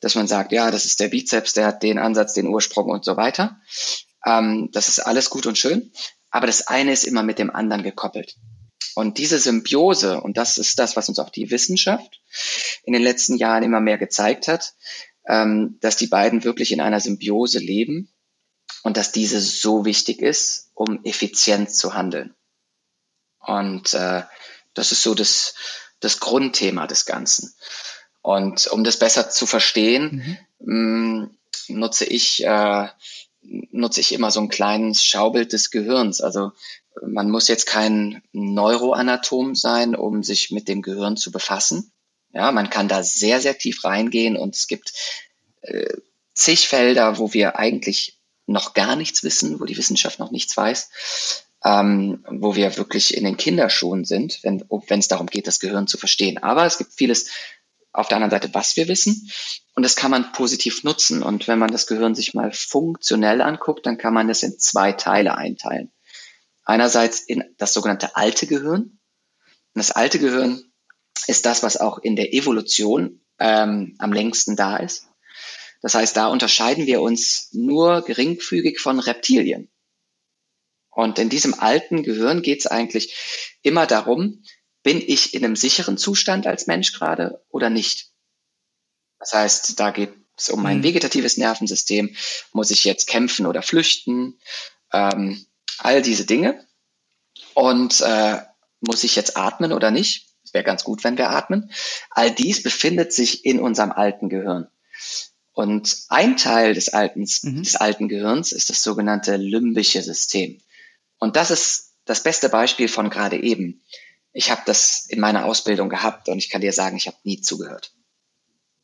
dass 0.00 0.14
man 0.14 0.28
sagt, 0.28 0.52
ja, 0.52 0.70
das 0.70 0.84
ist 0.84 1.00
der 1.00 1.08
Bizeps, 1.08 1.52
der 1.54 1.66
hat 1.66 1.82
den 1.82 1.98
Ansatz, 1.98 2.34
den 2.34 2.46
Ursprung 2.46 2.90
und 2.90 3.04
so 3.04 3.16
weiter. 3.16 3.60
Ähm, 4.24 4.68
das 4.72 4.88
ist 4.88 5.00
alles 5.00 5.30
gut 5.30 5.46
und 5.46 5.58
schön, 5.58 5.90
aber 6.30 6.46
das 6.46 6.68
eine 6.68 6.92
ist 6.92 7.04
immer 7.04 7.22
mit 7.22 7.38
dem 7.38 7.50
anderen 7.50 7.82
gekoppelt. 7.82 8.36
Und 8.94 9.18
diese 9.18 9.38
Symbiose, 9.38 10.20
und 10.20 10.36
das 10.36 10.58
ist 10.58 10.78
das, 10.78 10.96
was 10.96 11.08
uns 11.08 11.18
auch 11.18 11.30
die 11.30 11.50
Wissenschaft 11.50 12.20
in 12.84 12.92
den 12.92 13.02
letzten 13.02 13.36
Jahren 13.36 13.62
immer 13.62 13.80
mehr 13.80 13.98
gezeigt 13.98 14.46
hat, 14.46 14.74
ähm, 15.26 15.78
dass 15.80 15.96
die 15.96 16.08
beiden 16.08 16.44
wirklich 16.44 16.72
in 16.72 16.80
einer 16.80 17.00
Symbiose 17.00 17.58
leben 17.58 18.12
und 18.82 18.96
dass 18.96 19.12
diese 19.12 19.40
so 19.40 19.84
wichtig 19.84 20.20
ist, 20.20 20.70
um 20.74 21.04
effizient 21.04 21.70
zu 21.70 21.94
handeln. 21.94 22.34
Und 23.38 23.94
äh, 23.94 24.22
das 24.74 24.92
ist 24.92 25.02
so 25.02 25.14
das, 25.14 25.54
das 26.00 26.20
Grundthema 26.20 26.86
des 26.86 27.04
Ganzen. 27.06 27.54
Und 28.22 28.66
um 28.68 28.84
das 28.84 28.98
besser 28.98 29.30
zu 29.30 29.46
verstehen, 29.46 30.38
mhm. 30.60 31.18
mh, 31.18 31.30
nutze 31.68 32.04
ich 32.04 32.44
äh, 32.44 32.88
nutze 33.42 34.00
ich 34.00 34.12
immer 34.12 34.30
so 34.30 34.40
ein 34.40 34.48
kleines 34.48 35.04
Schaubild 35.04 35.52
des 35.52 35.70
Gehirns. 35.70 36.20
Also 36.20 36.52
man 37.04 37.30
muss 37.30 37.48
jetzt 37.48 37.66
kein 37.66 38.22
Neuroanatom 38.32 39.54
sein, 39.54 39.94
um 39.94 40.22
sich 40.22 40.50
mit 40.50 40.68
dem 40.68 40.82
Gehirn 40.82 41.16
zu 41.16 41.32
befassen. 41.32 41.92
Ja, 42.32 42.52
man 42.52 42.70
kann 42.70 42.88
da 42.88 43.02
sehr, 43.02 43.40
sehr 43.40 43.58
tief 43.58 43.84
reingehen 43.84 44.36
und 44.36 44.54
es 44.54 44.66
gibt 44.66 44.92
äh, 45.62 45.96
zig 46.34 46.68
Felder, 46.68 47.18
wo 47.18 47.32
wir 47.32 47.58
eigentlich 47.58 48.18
noch 48.52 48.74
gar 48.74 48.96
nichts 48.96 49.22
wissen, 49.22 49.60
wo 49.60 49.64
die 49.64 49.76
Wissenschaft 49.76 50.18
noch 50.18 50.30
nichts 50.30 50.56
weiß, 50.56 51.44
ähm, 51.64 52.24
wo 52.28 52.54
wir 52.54 52.76
wirklich 52.76 53.16
in 53.16 53.24
den 53.24 53.36
Kinderschuhen 53.36 54.04
sind, 54.04 54.40
wenn 54.42 54.64
es 54.98 55.08
darum 55.08 55.26
geht, 55.26 55.46
das 55.46 55.60
Gehirn 55.60 55.86
zu 55.86 55.98
verstehen. 55.98 56.38
Aber 56.38 56.66
es 56.66 56.78
gibt 56.78 56.92
vieles 56.94 57.28
auf 57.92 58.08
der 58.08 58.16
anderen 58.16 58.30
Seite, 58.30 58.54
was 58.54 58.76
wir 58.76 58.88
wissen, 58.88 59.30
und 59.74 59.82
das 59.84 59.96
kann 59.96 60.10
man 60.10 60.32
positiv 60.32 60.84
nutzen. 60.84 61.22
Und 61.22 61.48
wenn 61.48 61.58
man 61.58 61.70
das 61.70 61.86
Gehirn 61.86 62.14
sich 62.14 62.34
mal 62.34 62.52
funktionell 62.52 63.40
anguckt, 63.40 63.86
dann 63.86 63.98
kann 63.98 64.14
man 64.14 64.28
das 64.28 64.42
in 64.42 64.58
zwei 64.58 64.92
Teile 64.92 65.36
einteilen. 65.36 65.90
Einerseits 66.64 67.20
in 67.20 67.44
das 67.58 67.72
sogenannte 67.72 68.16
alte 68.16 68.46
Gehirn. 68.46 68.82
Und 68.82 68.98
das 69.74 69.90
alte 69.90 70.18
Gehirn 70.18 70.62
ist 71.26 71.46
das, 71.46 71.62
was 71.62 71.78
auch 71.78 71.98
in 71.98 72.16
der 72.16 72.34
Evolution 72.34 73.20
ähm, 73.38 73.94
am 73.98 74.12
längsten 74.12 74.56
da 74.56 74.76
ist. 74.76 75.08
Das 75.82 75.94
heißt, 75.94 76.16
da 76.16 76.28
unterscheiden 76.28 76.86
wir 76.86 77.02
uns 77.02 77.48
nur 77.52 78.02
geringfügig 78.02 78.78
von 78.80 79.00
Reptilien. 79.00 79.70
Und 80.90 81.18
in 81.18 81.28
diesem 81.28 81.58
alten 81.58 82.02
Gehirn 82.02 82.42
geht 82.42 82.60
es 82.60 82.66
eigentlich 82.66 83.56
immer 83.62 83.86
darum, 83.86 84.42
bin 84.82 85.00
ich 85.00 85.34
in 85.34 85.44
einem 85.44 85.56
sicheren 85.56 85.96
Zustand 85.96 86.46
als 86.46 86.66
Mensch 86.66 86.92
gerade 86.92 87.44
oder 87.48 87.70
nicht? 87.70 88.10
Das 89.18 89.32
heißt, 89.32 89.78
da 89.80 89.90
geht 89.90 90.12
es 90.36 90.48
um 90.48 90.62
mein 90.62 90.78
mhm. 90.78 90.84
vegetatives 90.84 91.36
Nervensystem. 91.36 92.14
Muss 92.52 92.70
ich 92.70 92.84
jetzt 92.84 93.06
kämpfen 93.06 93.46
oder 93.46 93.62
flüchten? 93.62 94.40
Ähm, 94.92 95.46
all 95.78 96.02
diese 96.02 96.26
Dinge. 96.26 96.66
Und 97.54 98.00
äh, 98.00 98.38
muss 98.80 99.04
ich 99.04 99.16
jetzt 99.16 99.36
atmen 99.36 99.72
oder 99.72 99.90
nicht? 99.90 100.28
Es 100.44 100.52
wäre 100.52 100.64
ganz 100.64 100.84
gut, 100.84 101.04
wenn 101.04 101.16
wir 101.16 101.30
atmen. 101.30 101.70
All 102.10 102.30
dies 102.30 102.62
befindet 102.62 103.12
sich 103.12 103.44
in 103.44 103.60
unserem 103.60 103.92
alten 103.92 104.28
Gehirn. 104.28 104.68
Und 105.52 106.04
ein 106.08 106.36
Teil 106.36 106.74
des 106.74 106.88
alten, 106.90 107.26
mhm. 107.42 107.62
des 107.62 107.76
alten 107.76 108.08
Gehirns 108.08 108.52
ist 108.52 108.70
das 108.70 108.82
sogenannte 108.82 109.36
limbische 109.36 110.02
System. 110.02 110.60
Und 111.18 111.36
das 111.36 111.50
ist 111.50 111.94
das 112.04 112.22
beste 112.22 112.48
Beispiel 112.48 112.88
von 112.88 113.10
gerade 113.10 113.40
eben. 113.40 113.82
Ich 114.32 114.50
habe 114.50 114.62
das 114.64 115.06
in 115.08 115.20
meiner 115.20 115.44
Ausbildung 115.44 115.88
gehabt 115.88 116.28
und 116.28 116.38
ich 116.38 116.48
kann 116.48 116.62
dir 116.62 116.72
sagen, 116.72 116.96
ich 116.96 117.06
habe 117.06 117.18
nie 117.24 117.40
zugehört. 117.40 117.92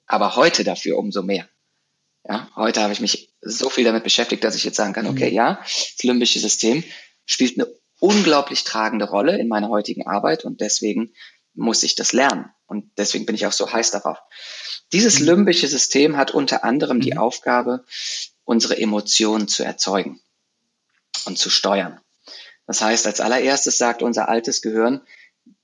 Aber 0.06 0.36
heute 0.36 0.62
dafür 0.62 0.98
umso 0.98 1.22
mehr. 1.22 1.48
Ja, 2.24 2.50
heute 2.56 2.82
habe 2.82 2.92
ich 2.92 3.00
mich 3.00 3.32
so 3.40 3.70
viel 3.70 3.84
damit 3.84 4.04
beschäftigt, 4.04 4.44
dass 4.44 4.54
ich 4.54 4.64
jetzt 4.64 4.76
sagen 4.76 4.92
kann, 4.92 5.06
okay, 5.06 5.30
mhm. 5.30 5.36
ja, 5.36 5.60
das 5.62 6.02
limbische 6.02 6.38
System 6.38 6.84
spielt 7.24 7.58
eine 7.58 7.72
unglaublich 7.98 8.64
tragende 8.64 9.08
Rolle 9.08 9.38
in 9.38 9.48
meiner 9.48 9.70
heutigen 9.70 10.06
Arbeit 10.06 10.44
und 10.44 10.60
deswegen 10.60 11.14
muss 11.54 11.82
ich 11.82 11.94
das 11.94 12.12
lernen. 12.12 12.50
Und 12.66 12.90
deswegen 12.98 13.26
bin 13.26 13.34
ich 13.34 13.46
auch 13.46 13.52
so 13.52 13.72
heiß 13.72 13.90
darauf. 13.90 14.18
Dieses 14.92 15.20
mhm. 15.20 15.26
limbische 15.26 15.68
System 15.68 16.16
hat 16.16 16.30
unter 16.30 16.64
anderem 16.64 17.00
die 17.00 17.12
mhm. 17.12 17.18
Aufgabe, 17.18 17.84
unsere 18.44 18.78
Emotionen 18.78 19.48
zu 19.48 19.64
erzeugen 19.64 20.20
und 21.26 21.38
zu 21.38 21.50
steuern. 21.50 22.00
Das 22.66 22.80
heißt, 22.80 23.06
als 23.06 23.20
allererstes 23.20 23.78
sagt 23.78 24.02
unser 24.02 24.28
altes 24.28 24.62
Gehirn, 24.62 25.02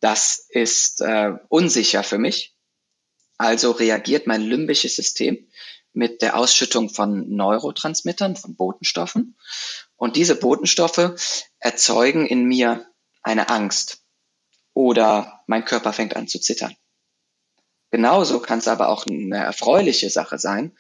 das 0.01 0.47
ist 0.49 1.01
äh, 1.01 1.33
unsicher 1.49 2.03
für 2.03 2.19
mich. 2.19 2.55
Also 3.37 3.73
reagiert 3.73 4.27
mein 4.27 4.43
limbisches 4.43 4.97
System 4.97 5.49
mit 5.93 6.23
der 6.23 6.37
Ausschüttung 6.37 6.89
von 6.89 7.29
Neurotransmittern, 7.35 8.37
von 8.37 8.57
Botenstoffen. 8.57 9.37
Und 9.97 10.17
diese 10.17 10.35
Botenstoffe 10.35 11.13
erzeugen 11.59 12.27
in 12.27 12.45
mir 12.45 12.87
eine 13.23 13.49
Angst 13.49 14.03
oder 14.73 15.43
mein 15.47 15.65
Körper 15.65 15.93
fängt 15.93 16.17
an 16.17 16.29
zu 16.29 16.41
zittern. 16.41 16.77
Genauso 17.95 18.41
kann 18.41 18.59
es 18.59 18.67
aber 18.67 18.89
auch 18.89 19.07
eine 19.07 19.37
erfreuliche 19.37 20.11
Sache 20.11 20.37
sein. 20.37 20.77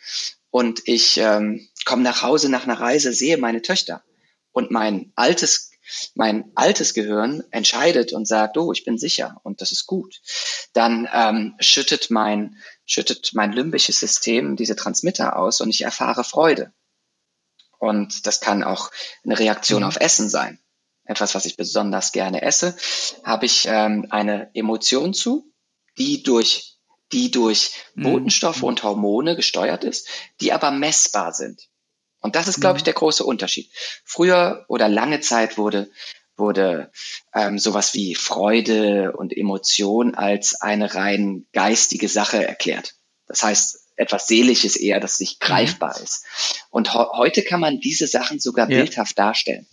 Und 0.50 0.82
ich 0.86 1.16
ähm, 1.18 1.68
komme 1.84 2.02
nach 2.02 2.22
Hause 2.22 2.48
nach 2.48 2.64
einer 2.64 2.80
Reise, 2.80 3.12
sehe 3.12 3.36
meine 3.36 3.62
Töchter 3.62 4.02
und 4.50 4.72
mein 4.72 5.12
altes 5.14 5.70
mein 6.16 6.50
altes 6.56 6.92
Gehirn 6.92 7.44
entscheidet 7.52 8.12
und 8.12 8.26
sagt, 8.26 8.56
oh, 8.56 8.72
ich 8.72 8.84
bin 8.84 8.98
sicher 8.98 9.40
und 9.44 9.60
das 9.60 9.70
ist 9.70 9.86
gut, 9.86 10.22
dann 10.72 11.08
ähm, 11.12 11.54
schüttet 11.60 12.10
mein 12.10 12.56
schüttet 12.84 13.30
mein 13.32 13.52
limbisches 13.52 14.00
System 14.00 14.56
diese 14.56 14.74
Transmitter 14.74 15.36
aus 15.36 15.60
und 15.60 15.70
ich 15.70 15.82
erfahre 15.82 16.24
Freude. 16.24 16.72
Und 17.78 18.26
das 18.26 18.40
kann 18.40 18.64
auch 18.64 18.90
eine 19.24 19.38
Reaktion 19.38 19.82
mhm. 19.82 19.88
auf 19.88 20.00
Essen 20.00 20.28
sein 20.28 20.58
etwas, 21.04 21.36
was 21.36 21.44
ich 21.44 21.56
besonders 21.56 22.10
gerne 22.10 22.42
esse, 22.42 22.74
habe 23.22 23.46
ich 23.46 23.66
ähm, 23.68 24.06
eine 24.10 24.50
Emotion 24.54 25.14
zu, 25.14 25.52
die 25.96 26.24
durch 26.24 26.73
die 27.14 27.30
durch 27.30 27.72
mhm. 27.94 28.02
Botenstoffe 28.02 28.58
mhm. 28.58 28.64
und 28.64 28.82
Hormone 28.82 29.36
gesteuert 29.36 29.84
ist, 29.84 30.08
die 30.40 30.52
aber 30.52 30.70
messbar 30.70 31.32
sind. 31.32 31.68
Und 32.20 32.36
das 32.36 32.48
ist, 32.48 32.60
glaube 32.60 32.78
ich, 32.78 32.82
mhm. 32.82 32.86
der 32.86 32.94
große 32.94 33.24
Unterschied. 33.24 33.70
Früher 34.04 34.64
oder 34.68 34.88
lange 34.88 35.20
Zeit 35.20 35.56
wurde 35.56 35.90
wurde 36.36 36.90
ähm, 37.32 37.60
sowas 37.60 37.94
wie 37.94 38.16
Freude 38.16 39.12
und 39.12 39.36
Emotion 39.36 40.16
als 40.16 40.60
eine 40.60 40.96
rein 40.96 41.46
geistige 41.52 42.08
Sache 42.08 42.44
erklärt. 42.44 42.94
Das 43.28 43.44
heißt, 43.44 43.84
etwas 43.94 44.26
Seelisches 44.26 44.74
eher, 44.74 44.98
das 44.98 45.20
nicht 45.20 45.40
mhm. 45.40 45.46
greifbar 45.46 46.00
ist. 46.00 46.26
Und 46.70 46.92
heute 46.92 47.42
kann 47.42 47.60
man 47.60 47.78
diese 47.78 48.08
Sachen 48.08 48.40
sogar 48.40 48.68
ja. 48.68 48.78
bildhaft 48.78 49.16
darstellen. 49.16 49.68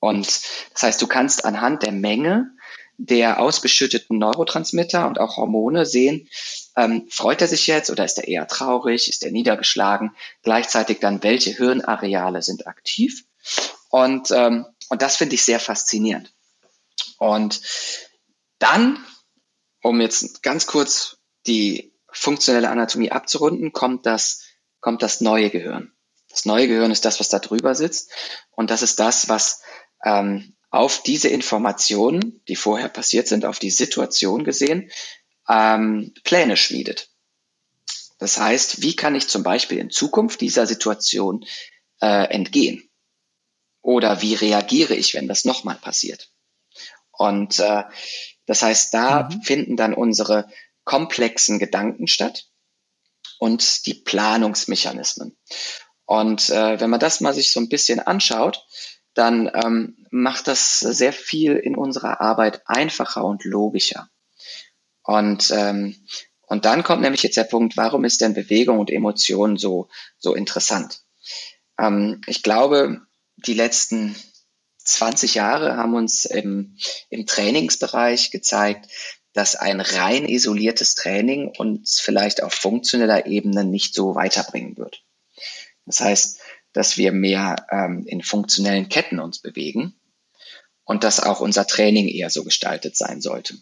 Und 0.00 0.26
das 0.72 0.82
heißt, 0.82 1.02
du 1.02 1.06
kannst 1.06 1.46
anhand 1.46 1.82
der 1.82 1.92
Menge 1.92 2.50
der 3.02 3.40
ausgeschütteten 3.40 4.18
Neurotransmitter 4.18 5.06
und 5.08 5.18
auch 5.18 5.36
Hormone 5.36 5.86
sehen, 5.86 6.28
ähm, 6.76 7.06
freut 7.10 7.40
er 7.40 7.48
sich 7.48 7.66
jetzt 7.66 7.90
oder 7.90 8.04
ist 8.04 8.18
er 8.18 8.28
eher 8.28 8.46
traurig, 8.46 9.08
ist 9.08 9.22
er 9.22 9.30
niedergeschlagen, 9.30 10.14
gleichzeitig 10.42 11.00
dann, 11.00 11.22
welche 11.22 11.50
Hirnareale 11.50 12.42
sind 12.42 12.66
aktiv. 12.66 13.24
Und 13.88 14.30
ähm, 14.30 14.66
Und 14.90 15.02
das 15.02 15.16
finde 15.16 15.36
ich 15.36 15.44
sehr 15.44 15.60
faszinierend. 15.60 16.32
Und 17.18 17.60
dann, 18.58 18.98
um 19.82 20.00
jetzt 20.00 20.42
ganz 20.42 20.66
kurz 20.66 21.18
die 21.46 21.94
funktionelle 22.12 22.68
Anatomie 22.68 23.12
abzurunden, 23.12 23.72
kommt 23.72 24.04
das, 24.04 24.42
kommt 24.80 25.02
das 25.02 25.20
neue 25.20 25.48
Gehirn. 25.50 25.92
Das 26.28 26.44
neue 26.44 26.66
Gehirn 26.66 26.90
ist 26.90 27.04
das, 27.04 27.20
was 27.20 27.28
da 27.28 27.38
drüber 27.38 27.74
sitzt. 27.74 28.10
Und 28.50 28.70
das 28.70 28.82
ist 28.82 28.98
das, 28.98 29.28
was 29.28 29.62
ähm, 30.04 30.56
auf 30.70 31.02
diese 31.02 31.28
Informationen, 31.28 32.42
die 32.48 32.56
vorher 32.56 32.88
passiert 32.88 33.28
sind, 33.28 33.44
auf 33.44 33.58
die 33.58 33.70
Situation 33.70 34.44
gesehen, 34.44 34.90
ähm, 35.48 36.14
Pläne 36.22 36.56
schmiedet. 36.56 37.10
Das 38.18 38.38
heißt, 38.38 38.82
wie 38.82 38.94
kann 38.94 39.14
ich 39.14 39.28
zum 39.28 39.42
Beispiel 39.42 39.78
in 39.78 39.90
Zukunft 39.90 40.40
dieser 40.40 40.66
Situation 40.66 41.44
äh, 42.00 42.28
entgehen? 42.32 42.88
Oder 43.82 44.22
wie 44.22 44.34
reagiere 44.34 44.94
ich, 44.94 45.14
wenn 45.14 45.26
das 45.26 45.44
nochmal 45.44 45.76
passiert? 45.76 46.30
Und 47.10 47.58
äh, 47.58 47.84
das 48.46 48.62
heißt, 48.62 48.94
da 48.94 49.28
mhm. 49.28 49.42
finden 49.42 49.76
dann 49.76 49.94
unsere 49.94 50.48
komplexen 50.84 51.58
Gedanken 51.58 52.06
statt 52.06 52.46
und 53.38 53.86
die 53.86 53.94
Planungsmechanismen. 53.94 55.36
Und 56.04 56.50
äh, 56.50 56.80
wenn 56.80 56.90
man 56.90 57.00
das 57.00 57.20
mal 57.20 57.34
sich 57.34 57.52
so 57.52 57.60
ein 57.60 57.68
bisschen 57.68 58.00
anschaut, 58.00 58.66
dann 59.14 59.50
ähm, 59.54 59.99
macht 60.10 60.48
das 60.48 60.80
sehr 60.80 61.12
viel 61.12 61.56
in 61.56 61.76
unserer 61.76 62.20
Arbeit 62.20 62.62
einfacher 62.66 63.24
und 63.24 63.44
logischer. 63.44 64.10
Und, 65.02 65.50
ähm, 65.52 65.96
und 66.46 66.64
dann 66.64 66.82
kommt 66.82 67.02
nämlich 67.02 67.22
jetzt 67.22 67.36
der 67.36 67.44
Punkt, 67.44 67.76
warum 67.76 68.04
ist 68.04 68.20
denn 68.20 68.34
Bewegung 68.34 68.80
und 68.80 68.90
Emotion 68.90 69.56
so, 69.56 69.88
so 70.18 70.34
interessant? 70.34 71.02
Ähm, 71.78 72.20
ich 72.26 72.42
glaube, 72.42 73.02
die 73.36 73.54
letzten 73.54 74.16
20 74.78 75.34
Jahre 75.34 75.76
haben 75.76 75.94
uns 75.94 76.24
im, 76.24 76.76
im 77.08 77.26
Trainingsbereich 77.26 78.30
gezeigt, 78.30 78.90
dass 79.32 79.54
ein 79.54 79.80
rein 79.80 80.28
isoliertes 80.28 80.96
Training 80.96 81.52
uns 81.56 82.00
vielleicht 82.00 82.42
auf 82.42 82.52
funktioneller 82.52 83.26
Ebene 83.26 83.64
nicht 83.64 83.94
so 83.94 84.16
weiterbringen 84.16 84.76
wird. 84.76 85.04
Das 85.86 86.00
heißt, 86.00 86.40
dass 86.72 86.96
wir 86.96 87.12
mehr 87.12 87.66
ähm, 87.70 88.04
in 88.06 88.22
funktionellen 88.22 88.88
Ketten 88.88 89.20
uns 89.20 89.40
bewegen 89.40 89.99
und 90.90 91.04
dass 91.04 91.20
auch 91.20 91.38
unser 91.38 91.68
Training 91.68 92.08
eher 92.08 92.30
so 92.30 92.42
gestaltet 92.42 92.96
sein 92.96 93.20
sollte. 93.20 93.54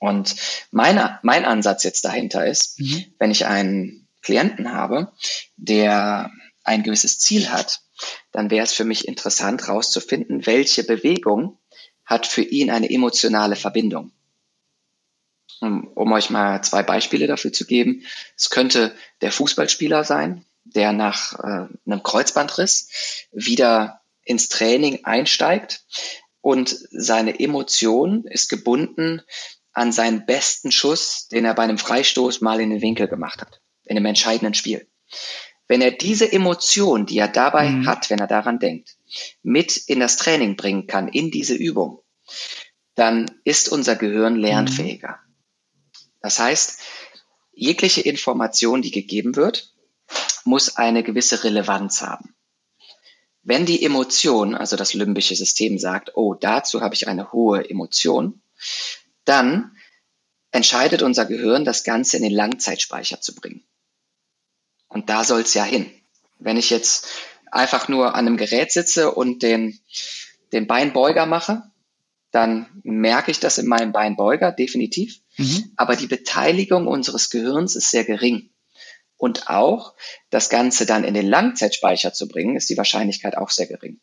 Und 0.00 0.34
meine, 0.72 1.20
mein 1.22 1.44
Ansatz 1.44 1.84
jetzt 1.84 2.04
dahinter 2.04 2.44
ist, 2.44 2.80
mhm. 2.80 3.04
wenn 3.20 3.30
ich 3.30 3.46
einen 3.46 4.08
Klienten 4.22 4.72
habe, 4.72 5.12
der 5.56 6.32
ein 6.64 6.82
gewisses 6.82 7.20
Ziel 7.20 7.52
hat, 7.52 7.80
dann 8.32 8.50
wäre 8.50 8.64
es 8.64 8.72
für 8.72 8.82
mich 8.82 9.06
interessant 9.06 9.68
herauszufinden, 9.68 10.46
welche 10.46 10.82
Bewegung 10.82 11.60
hat 12.04 12.26
für 12.26 12.42
ihn 12.42 12.72
eine 12.72 12.90
emotionale 12.90 13.54
Verbindung. 13.54 14.10
Um, 15.60 15.86
um 15.94 16.10
euch 16.10 16.28
mal 16.28 16.60
zwei 16.62 16.82
Beispiele 16.82 17.28
dafür 17.28 17.52
zu 17.52 17.66
geben. 17.66 18.02
Es 18.36 18.50
könnte 18.50 18.92
der 19.20 19.30
Fußballspieler 19.30 20.02
sein, 20.02 20.44
der 20.64 20.92
nach 20.92 21.38
äh, 21.38 21.68
einem 21.86 22.02
Kreuzbandriss 22.02 23.28
wieder 23.30 24.00
ins 24.26 24.50
Training 24.50 25.04
einsteigt 25.04 25.84
und 26.42 26.76
seine 26.90 27.40
Emotion 27.40 28.24
ist 28.24 28.50
gebunden 28.50 29.22
an 29.72 29.92
seinen 29.92 30.26
besten 30.26 30.70
Schuss, 30.70 31.28
den 31.28 31.44
er 31.44 31.54
bei 31.54 31.62
einem 31.62 31.78
Freistoß 31.78 32.40
mal 32.40 32.60
in 32.60 32.70
den 32.70 32.82
Winkel 32.82 33.08
gemacht 33.08 33.40
hat, 33.40 33.60
in 33.84 33.96
einem 33.96 34.06
entscheidenden 34.06 34.54
Spiel. 34.54 34.86
Wenn 35.68 35.80
er 35.80 35.90
diese 35.90 36.30
Emotion, 36.30 37.06
die 37.06 37.18
er 37.18 37.28
dabei 37.28 37.70
mhm. 37.70 37.86
hat, 37.86 38.10
wenn 38.10 38.18
er 38.18 38.26
daran 38.26 38.58
denkt, 38.58 38.96
mit 39.42 39.76
in 39.76 40.00
das 40.00 40.16
Training 40.16 40.56
bringen 40.56 40.86
kann, 40.86 41.08
in 41.08 41.30
diese 41.30 41.54
Übung, 41.54 42.02
dann 42.94 43.30
ist 43.44 43.68
unser 43.68 43.96
Gehirn 43.96 44.36
lernfähiger. 44.36 45.18
Mhm. 45.20 46.00
Das 46.20 46.38
heißt, 46.38 46.80
jegliche 47.52 48.02
Information, 48.02 48.82
die 48.82 48.90
gegeben 48.90 49.36
wird, 49.36 49.72
muss 50.44 50.76
eine 50.76 51.02
gewisse 51.02 51.42
Relevanz 51.42 52.02
haben. 52.02 52.35
Wenn 53.48 53.64
die 53.64 53.84
Emotion, 53.84 54.56
also 54.56 54.74
das 54.74 54.92
limbische 54.92 55.36
System 55.36 55.78
sagt, 55.78 56.16
oh, 56.16 56.34
dazu 56.34 56.80
habe 56.80 56.96
ich 56.96 57.06
eine 57.06 57.30
hohe 57.30 57.70
Emotion, 57.70 58.42
dann 59.24 59.70
entscheidet 60.50 61.00
unser 61.00 61.26
Gehirn, 61.26 61.64
das 61.64 61.84
Ganze 61.84 62.16
in 62.16 62.24
den 62.24 62.32
Langzeitspeicher 62.32 63.20
zu 63.20 63.36
bringen. 63.36 63.62
Und 64.88 65.10
da 65.10 65.22
soll 65.22 65.42
es 65.42 65.54
ja 65.54 65.62
hin. 65.62 65.88
Wenn 66.40 66.56
ich 66.56 66.70
jetzt 66.70 67.06
einfach 67.52 67.86
nur 67.86 68.16
an 68.16 68.26
einem 68.26 68.36
Gerät 68.36 68.72
sitze 68.72 69.12
und 69.12 69.44
den, 69.44 69.78
den 70.52 70.66
Beinbeuger 70.66 71.24
mache, 71.26 71.62
dann 72.32 72.66
merke 72.82 73.30
ich 73.30 73.38
das 73.38 73.58
in 73.58 73.68
meinem 73.68 73.92
Beinbeuger 73.92 74.50
definitiv. 74.50 75.20
Mhm. 75.36 75.70
Aber 75.76 75.94
die 75.94 76.08
Beteiligung 76.08 76.88
unseres 76.88 77.30
Gehirns 77.30 77.76
ist 77.76 77.92
sehr 77.92 78.04
gering. 78.04 78.50
Und 79.16 79.48
auch 79.48 79.94
das 80.30 80.50
Ganze 80.50 80.84
dann 80.84 81.04
in 81.04 81.14
den 81.14 81.26
Langzeitspeicher 81.26 82.12
zu 82.12 82.28
bringen, 82.28 82.56
ist 82.56 82.68
die 82.68 82.76
Wahrscheinlichkeit 82.76 83.36
auch 83.36 83.50
sehr 83.50 83.66
gering. 83.66 84.00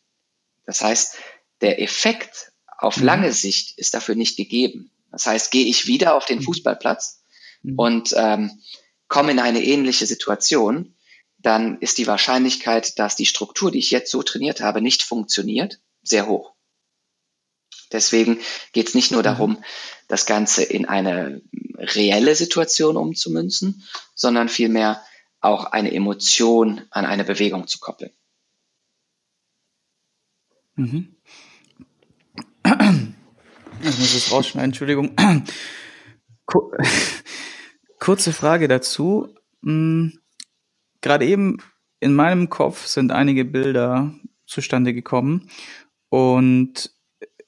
Das 0.66 0.82
heißt, 0.82 1.16
der 1.60 1.80
Effekt 1.80 2.52
auf 2.78 2.96
mhm. 2.96 3.04
lange 3.04 3.32
Sicht 3.32 3.78
ist 3.78 3.94
dafür 3.94 4.16
nicht 4.16 4.36
gegeben. 4.36 4.90
Das 5.12 5.26
heißt, 5.26 5.50
gehe 5.50 5.66
ich 5.66 5.86
wieder 5.86 6.16
auf 6.16 6.24
den 6.24 6.38
mhm. 6.38 6.44
Fußballplatz 6.44 7.22
mhm. 7.62 7.78
und 7.78 8.14
ähm, 8.16 8.50
komme 9.08 9.32
in 9.32 9.38
eine 9.38 9.62
ähnliche 9.62 10.06
Situation, 10.06 10.96
dann 11.38 11.78
ist 11.78 11.98
die 11.98 12.06
Wahrscheinlichkeit, 12.06 12.98
dass 12.98 13.16
die 13.16 13.26
Struktur, 13.26 13.70
die 13.70 13.78
ich 13.78 13.90
jetzt 13.90 14.10
so 14.10 14.22
trainiert 14.22 14.60
habe, 14.60 14.80
nicht 14.80 15.02
funktioniert, 15.02 15.78
sehr 16.02 16.26
hoch. 16.26 16.53
Deswegen 17.94 18.40
geht 18.72 18.88
es 18.88 18.94
nicht 18.94 19.12
nur 19.12 19.20
mhm. 19.20 19.24
darum, 19.24 19.64
das 20.08 20.26
Ganze 20.26 20.64
in 20.64 20.84
eine 20.84 21.40
reelle 21.78 22.34
Situation 22.34 22.96
umzumünzen, 22.96 23.84
sondern 24.14 24.48
vielmehr 24.48 25.00
auch 25.40 25.66
eine 25.66 25.92
Emotion 25.94 26.82
an 26.90 27.06
eine 27.06 27.24
Bewegung 27.24 27.66
zu 27.68 27.78
koppeln. 27.78 28.10
Mhm. 30.74 31.14
Ich 33.80 33.98
muss 33.98 34.14
es 34.14 34.32
rausschneiden, 34.32 34.70
Entschuldigung. 34.70 35.14
Kurze 38.00 38.32
Frage 38.32 38.66
dazu. 38.66 39.28
Hm, 39.62 40.18
gerade 41.00 41.26
eben 41.26 41.58
in 42.00 42.14
meinem 42.14 42.48
Kopf 42.48 42.86
sind 42.86 43.12
einige 43.12 43.44
Bilder 43.44 44.14
zustande 44.46 44.94
gekommen 44.94 45.50
und 46.08 46.93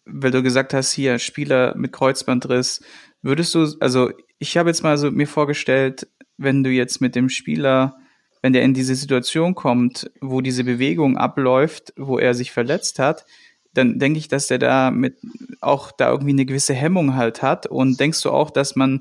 weil 0.06 0.30
du 0.30 0.42
gesagt 0.42 0.72
hast, 0.72 0.92
hier 0.92 1.18
Spieler 1.18 1.76
mit 1.76 1.92
Kreuzbandriss, 1.92 2.82
würdest 3.22 3.54
du, 3.54 3.66
also 3.80 4.10
ich 4.38 4.56
habe 4.56 4.70
jetzt 4.70 4.82
mal 4.82 4.96
so 4.96 5.10
mir 5.10 5.26
vorgestellt, 5.26 6.08
wenn 6.38 6.62
du 6.62 6.70
jetzt 6.70 7.00
mit 7.00 7.14
dem 7.14 7.28
Spieler, 7.28 7.96
wenn 8.42 8.52
der 8.52 8.62
in 8.62 8.74
diese 8.74 8.94
Situation 8.94 9.54
kommt, 9.54 10.10
wo 10.20 10.40
diese 10.40 10.64
Bewegung 10.64 11.16
abläuft, 11.16 11.92
wo 11.96 12.18
er 12.18 12.34
sich 12.34 12.52
verletzt 12.52 12.98
hat, 12.98 13.24
dann 13.72 13.98
denke 13.98 14.18
ich, 14.18 14.28
dass 14.28 14.46
der 14.46 14.58
da 14.58 14.90
mit 14.90 15.16
auch 15.60 15.92
da 15.92 16.10
irgendwie 16.10 16.32
eine 16.32 16.46
gewisse 16.46 16.74
Hemmung 16.74 17.14
halt 17.14 17.42
hat. 17.42 17.66
Und 17.66 18.00
denkst 18.00 18.22
du 18.22 18.30
auch, 18.30 18.50
dass 18.50 18.76
man 18.76 19.00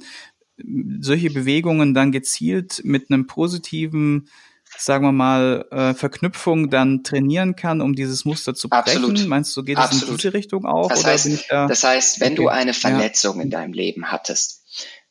solche 1.00 1.30
Bewegungen 1.30 1.94
dann 1.94 2.12
gezielt 2.12 2.82
mit 2.84 3.10
einem 3.10 3.28
positiven 3.28 4.30
sagen 4.78 5.06
wir 5.06 5.12
mal, 5.12 5.66
äh, 5.72 5.94
Verknüpfung 5.94 6.70
dann 6.70 7.04
trainieren 7.04 7.56
kann, 7.56 7.82
um 7.82 7.94
dieses 7.94 8.26
Muster 8.26 8.54
zu 8.54 8.70
brechen? 8.70 9.04
Absolut. 9.06 9.28
Meinst 9.28 9.56
du, 9.56 9.64
geht 9.64 9.78
es 9.78 10.04
in 10.04 10.16
diese 10.16 10.34
Richtung 10.34 10.66
auch? 10.66 10.90
Das, 10.90 11.06
heißt, 11.06 11.46
da? 11.50 11.68
das 11.68 11.84
heißt, 11.84 12.20
wenn 12.20 12.34
okay. 12.34 12.42
du 12.44 12.48
eine 12.50 12.74
Verletzung 12.74 13.38
ja. 13.38 13.44
in 13.44 13.50
deinem 13.50 13.74
Leben 13.74 14.12
hattest, 14.12 14.64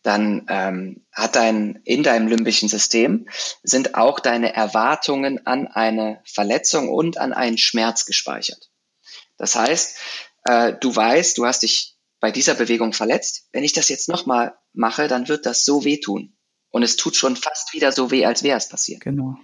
dann 0.02 0.46
ähm, 0.50 1.06
hat 1.12 1.34
dein 1.34 1.80
in 1.84 2.02
deinem 2.02 2.28
limbischen 2.28 2.68
System 2.68 3.26
sind 3.62 3.94
auch 3.94 4.20
deine 4.20 4.54
Erwartungen 4.54 5.46
an 5.46 5.66
eine 5.66 6.20
Verletzung 6.26 6.90
und 6.90 7.16
an 7.16 7.32
einen 7.32 7.56
Schmerz 7.56 8.04
gespeichert. 8.04 8.70
Das 9.38 9.56
heißt, 9.56 9.96
äh, 10.44 10.74
du 10.78 10.94
weißt, 10.94 11.38
du 11.38 11.46
hast 11.46 11.62
dich 11.62 11.96
bei 12.20 12.30
dieser 12.30 12.54
Bewegung 12.54 12.92
verletzt. 12.92 13.48
Wenn 13.52 13.64
ich 13.64 13.72
das 13.72 13.88
jetzt 13.88 14.08
nochmal 14.08 14.54
mache, 14.74 15.08
dann 15.08 15.28
wird 15.28 15.46
das 15.46 15.64
so 15.64 15.84
wehtun. 15.84 16.36
Und 16.74 16.82
es 16.82 16.96
tut 16.96 17.14
schon 17.14 17.36
fast 17.36 17.72
wieder 17.72 17.92
so 17.92 18.10
weh, 18.10 18.24
als 18.26 18.42
wäre 18.42 18.58
es 18.58 18.68
passiert. 18.68 19.00
Genau. 19.02 19.36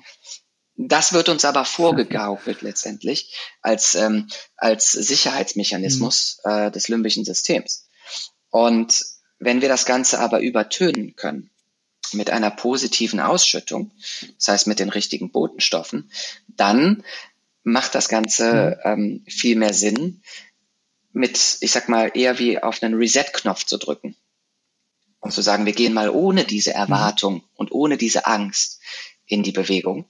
Das 0.74 1.12
wird 1.12 1.28
uns 1.28 1.44
aber 1.44 1.64
vorgegaukelt 1.64 2.60
letztendlich 2.60 3.32
als, 3.62 3.94
ähm, 3.94 4.26
als 4.56 4.90
Sicherheitsmechanismus 4.90 6.40
mhm. 6.44 6.50
äh, 6.50 6.70
des 6.72 6.88
limbischen 6.88 7.24
Systems. 7.24 7.86
Und 8.48 9.04
wenn 9.38 9.62
wir 9.62 9.68
das 9.68 9.86
Ganze 9.86 10.18
aber 10.18 10.40
übertönen 10.40 11.14
können 11.14 11.52
mit 12.12 12.30
einer 12.30 12.50
positiven 12.50 13.20
Ausschüttung, 13.20 13.92
das 14.34 14.48
heißt 14.48 14.66
mit 14.66 14.80
den 14.80 14.88
richtigen 14.88 15.30
Botenstoffen, 15.30 16.10
dann 16.48 17.04
macht 17.62 17.94
das 17.94 18.08
Ganze 18.08 18.80
mhm. 18.84 18.90
ähm, 18.90 19.24
viel 19.28 19.54
mehr 19.54 19.72
Sinn, 19.72 20.20
mit, 21.12 21.58
ich 21.60 21.70
sag 21.70 21.88
mal, 21.88 22.10
eher 22.12 22.40
wie 22.40 22.60
auf 22.60 22.82
einen 22.82 22.94
Reset-Knopf 22.94 23.66
zu 23.66 23.78
drücken 23.78 24.16
und 25.20 25.32
zu 25.32 25.42
sagen, 25.42 25.66
wir 25.66 25.72
gehen 25.72 25.92
mal 25.92 26.10
ohne 26.10 26.44
diese 26.44 26.72
Erwartung 26.72 27.34
mhm. 27.34 27.42
und 27.54 27.72
ohne 27.72 27.96
diese 27.96 28.26
Angst 28.26 28.80
in 29.26 29.42
die 29.42 29.52
Bewegung. 29.52 30.06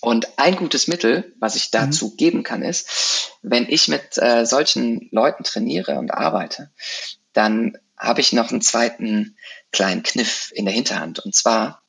Und 0.00 0.38
ein 0.38 0.54
gutes 0.54 0.86
Mittel, 0.86 1.34
was 1.40 1.56
ich 1.56 1.70
dazu 1.70 2.10
mhm. 2.10 2.16
geben 2.16 2.42
kann, 2.44 2.62
ist, 2.62 3.32
wenn 3.42 3.68
ich 3.68 3.88
mit 3.88 4.16
äh, 4.18 4.46
solchen 4.46 5.08
Leuten 5.10 5.42
trainiere 5.42 5.98
und 5.98 6.12
arbeite, 6.12 6.70
dann 7.32 7.76
habe 7.96 8.20
ich 8.20 8.32
noch 8.32 8.50
einen 8.50 8.62
zweiten 8.62 9.36
kleinen 9.72 10.04
Kniff 10.04 10.52
in 10.54 10.66
der 10.66 10.74
Hinterhand. 10.74 11.18
Und 11.18 11.34
zwar 11.34 11.82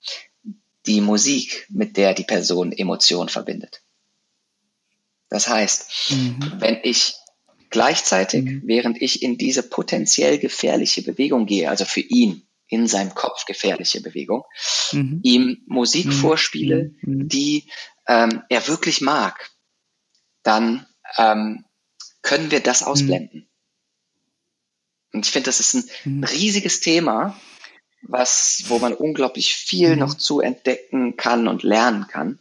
die 0.87 1.01
Musik, 1.01 1.67
mit 1.69 1.97
der 1.97 2.15
die 2.15 2.23
Person 2.23 2.71
Emotionen 2.71 3.29
verbindet. 3.29 3.83
Das 5.29 5.47
heißt, 5.47 6.11
mhm. 6.11 6.53
wenn 6.57 6.79
ich 6.81 7.15
gleichzeitig, 7.69 8.45
mhm. 8.45 8.61
während 8.65 9.01
ich 9.01 9.21
in 9.21 9.37
diese 9.37 9.63
potenziell 9.63 10.39
gefährliche 10.39 11.01
Bewegung 11.01 11.45
gehe, 11.45 11.69
also 11.69 11.85
für 11.85 12.01
ihn 12.01 12.47
in 12.67 12.87
seinem 12.87 13.15
Kopf 13.15 13.45
gefährliche 13.45 14.01
Bewegung, 14.01 14.43
mhm. 14.91 15.19
ihm 15.23 15.63
Musik 15.65 16.07
mhm. 16.07 16.11
vorspiele, 16.11 16.93
mhm. 17.01 17.27
die 17.27 17.69
ähm, 18.07 18.43
er 18.49 18.67
wirklich 18.67 19.01
mag, 19.01 19.49
dann 20.43 20.85
ähm, 21.17 21.65
können 22.21 22.51
wir 22.51 22.59
das 22.59 22.83
ausblenden. 22.83 23.49
Und 25.11 25.25
ich 25.25 25.31
finde, 25.31 25.45
das 25.45 25.59
ist 25.59 25.73
ein 25.73 25.89
mhm. 26.05 26.23
riesiges 26.23 26.79
Thema, 26.81 27.39
was, 28.01 28.65
wo 28.67 28.79
man 28.79 28.93
unglaublich 28.93 29.55
viel 29.55 29.93
mhm. 29.93 29.99
noch 29.99 30.13
zu 30.13 30.39
entdecken 30.39 31.17
kann 31.17 31.47
und 31.47 31.63
lernen 31.63 32.07
kann. 32.07 32.39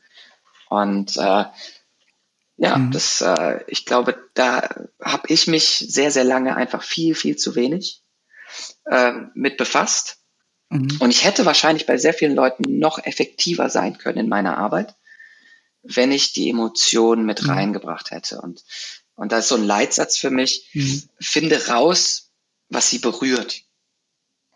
Und 0.68 1.16
äh, 1.16 1.44
ja, 2.58 2.76
mhm. 2.76 2.90
das, 2.90 3.20
äh, 3.20 3.60
ich 3.68 3.86
glaube, 3.86 4.18
da 4.34 4.68
habe 5.00 5.28
ich 5.28 5.46
mich 5.46 5.86
sehr, 5.88 6.10
sehr 6.10 6.24
lange 6.24 6.56
einfach 6.56 6.82
viel, 6.82 7.14
viel 7.14 7.36
zu 7.36 7.54
wenig 7.54 8.02
äh, 8.86 9.12
mit 9.34 9.56
befasst. 9.56 10.18
Mhm. 10.68 10.96
Und 10.98 11.10
ich 11.10 11.24
hätte 11.24 11.46
wahrscheinlich 11.46 11.86
bei 11.86 11.96
sehr 11.98 12.12
vielen 12.12 12.34
Leuten 12.34 12.78
noch 12.78 12.98
effektiver 12.98 13.70
sein 13.70 13.96
können 13.96 14.18
in 14.18 14.28
meiner 14.28 14.58
Arbeit, 14.58 14.96
wenn 15.82 16.10
ich 16.10 16.32
die 16.32 16.50
Emotionen 16.50 17.24
mit 17.24 17.44
mhm. 17.44 17.50
reingebracht 17.50 18.10
hätte. 18.10 18.40
Und, 18.40 18.64
und 19.14 19.30
da 19.30 19.38
ist 19.38 19.48
so 19.48 19.54
ein 19.54 19.64
Leitsatz 19.64 20.18
für 20.18 20.30
mich, 20.30 20.68
mhm. 20.74 21.04
finde 21.20 21.68
raus, 21.68 22.32
was 22.68 22.90
sie 22.90 22.98
berührt. 22.98 23.62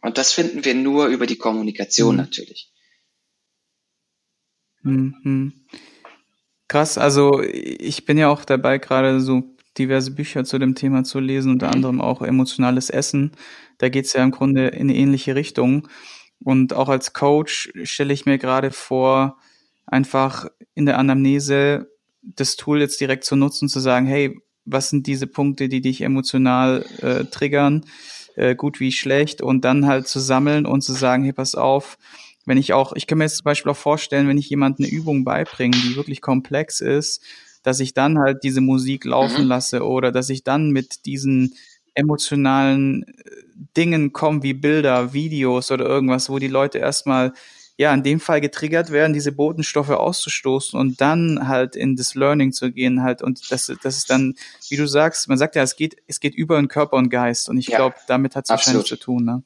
Und 0.01 0.19
das 0.19 0.33
finden 0.33 0.65
wir 0.65 0.75
nur 0.75 1.07
über 1.07 1.29
die 1.29 1.39
Kommunikation 1.39 2.17
mhm. 2.17 2.23
natürlich. 2.23 2.73
Krass, 6.73 6.97
also 6.97 7.43
ich 7.43 8.07
bin 8.07 8.17
ja 8.17 8.31
auch 8.31 8.47
dabei, 8.47 8.79
gerade 8.79 9.21
so 9.21 9.43
diverse 9.77 10.11
Bücher 10.11 10.43
zu 10.47 10.59
dem 10.59 10.75
Thema 10.75 11.05
zu 11.05 11.21
lesen, 11.21 11.53
unter 11.53 11.67
mhm. 11.67 11.73
anderem 11.75 12.01
auch 12.01 12.23
emotionales 12.23 12.89
Essen. 12.89 13.33
Da 13.77 13.91
geht 13.91 14.07
es 14.07 14.15
ja 14.15 14.25
im 14.25 14.31
Grunde 14.31 14.69
in 14.69 14.89
eine 14.89 14.97
ähnliche 14.97 15.35
Richtung. 15.35 15.87
Und 16.43 16.73
auch 16.73 16.89
als 16.89 17.13
Coach 17.13 17.71
stelle 17.83 18.15
ich 18.15 18.25
mir 18.25 18.39
gerade 18.39 18.71
vor, 18.71 19.37
einfach 19.85 20.47
in 20.75 20.87
der 20.87 20.99
Anamnese 20.99 21.91
das 22.23 22.57
Tool 22.57 22.81
jetzt 22.81 22.99
direkt 23.03 23.25
zu 23.25 23.37
nutzen, 23.37 23.69
zu 23.69 23.79
sagen, 23.79 24.07
hey, 24.07 24.41
was 24.65 24.89
sind 24.89 25.07
diese 25.07 25.27
Punkte, 25.27 25.69
die 25.69 25.83
dich 25.83 26.01
emotional 26.01 26.87
äh, 27.03 27.27
triggern, 27.27 27.85
äh, 28.35 28.55
gut 28.55 28.81
wie 28.81 28.93
schlecht, 28.93 29.43
und 29.43 29.67
dann 29.67 29.87
halt 29.87 30.09
zu 30.09 30.21
sammeln 30.21 30.65
und 30.65 30.81
zu 30.81 30.95
sagen, 30.95 31.23
hey, 31.23 31.35
pass 31.35 31.55
auf, 31.55 31.99
wenn 32.45 32.59
ich 32.59 32.73
auch, 32.73 32.93
ich 32.95 33.07
kann 33.07 33.19
mir 33.19 33.25
jetzt 33.25 33.39
zum 33.39 33.45
Beispiel 33.45 33.73
auch 33.73 33.77
vorstellen, 33.77 34.29
wenn 34.29 34.39
ich 34.39 34.51
jemand 34.51 34.79
eine 34.79 34.89
Übung 34.89 35.25
beibringe, 35.25 35.77
die 35.77 35.97
wirklich 35.97 36.21
komplex 36.21 36.81
ist, 36.81 37.23
dass 37.63 37.81
ich 37.81 37.95
dann 37.95 38.19
halt 38.19 38.43
diese 38.43 38.61
Musik 38.61 39.05
laufen 39.05 39.45
mhm. 39.45 39.49
lasse 39.49 39.85
oder 39.85 40.11
dass 40.11 40.29
ich 40.29 40.43
dann 40.43 40.71
mit 40.71 41.07
diesen 41.07 41.55
emotionalen 41.95 43.05
äh, 43.05 43.13
Dingen 43.77 44.13
komme, 44.13 44.43
wie 44.43 44.55
Bilder, 44.55 45.13
Videos 45.13 45.71
oder 45.71 45.87
irgendwas, 45.87 46.29
wo 46.29 46.39
die 46.39 46.49
Leute 46.49 46.79
erstmal 46.79 47.33
ja, 47.79 47.93
in 47.95 48.03
dem 48.03 48.21
Fall 48.21 48.41
getriggert 48.41 48.91
werden, 48.91 49.13
diese 49.13 49.33
Botenstoffe 49.33 49.91
auszustoßen 49.91 50.79
und 50.79 51.01
dann 51.01 51.49
halt 51.49 51.75
in 51.75 51.97
das 51.97 52.15
Learning 52.15 52.53
zu 52.53 52.71
gehen 52.71 53.03
halt 53.03 53.23
und 53.23 53.51
das, 53.51 53.73
das 53.83 53.97
ist 53.97 54.11
dann, 54.11 54.35
wie 54.69 54.77
du 54.77 54.87
sagst, 54.87 55.29
man 55.29 55.39
sagt 55.39 55.57
ja, 55.57 55.63
es 55.63 55.75
geht, 55.77 55.97
es 56.07 56.21
geht 56.21 56.35
über 56.35 56.57
den 56.57 56.69
Körper 56.69 56.97
und 56.97 57.09
Geist 57.09 57.49
und 57.49 57.57
ich 57.57 57.69
ja, 57.69 57.79
glaube, 57.79 57.97
damit 58.07 58.37
hat 58.37 58.45
es 58.45 58.51
wahrscheinlich 58.51 58.87
zu 58.87 58.97
tun, 58.97 59.25
ne? 59.25 59.43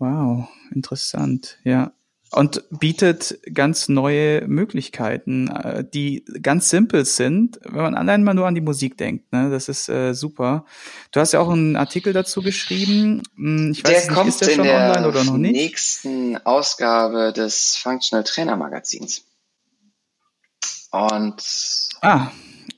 Wow, 0.00 0.48
interessant, 0.72 1.58
ja 1.62 1.92
und 2.32 2.62
bietet 2.70 3.40
ganz 3.52 3.88
neue 3.88 4.46
Möglichkeiten, 4.46 5.48
äh, 5.48 5.84
die 5.84 6.24
ganz 6.42 6.68
simpel 6.68 7.04
sind, 7.04 7.58
wenn 7.64 7.82
man 7.82 7.94
allein 7.96 8.22
mal 8.22 8.34
nur 8.34 8.46
an 8.46 8.54
die 8.54 8.60
Musik 8.60 8.96
denkt. 8.96 9.32
Ne? 9.32 9.50
Das 9.50 9.68
ist 9.68 9.88
äh, 9.88 10.14
super. 10.14 10.64
Du 11.10 11.20
hast 11.20 11.32
ja 11.32 11.40
auch 11.40 11.50
einen 11.50 11.74
Artikel 11.74 12.12
dazu 12.12 12.40
geschrieben. 12.40 13.22
Hm, 13.34 13.72
ich 13.72 13.82
weiß 13.82 13.90
der 13.90 14.00
nicht, 14.02 14.14
kommt 14.14 14.28
ist 14.28 14.40
der 14.42 14.50
schon 14.50 14.60
online 14.60 15.08
oder 15.08 15.24
noch 15.24 15.36
nicht? 15.36 15.52
nächsten 15.52 16.36
Ausgabe 16.38 17.32
des 17.32 17.76
Functional 17.76 18.22
Trainer 18.22 18.56
Magazins. 18.56 19.24
Und 20.92 21.42
ah, 22.02 22.30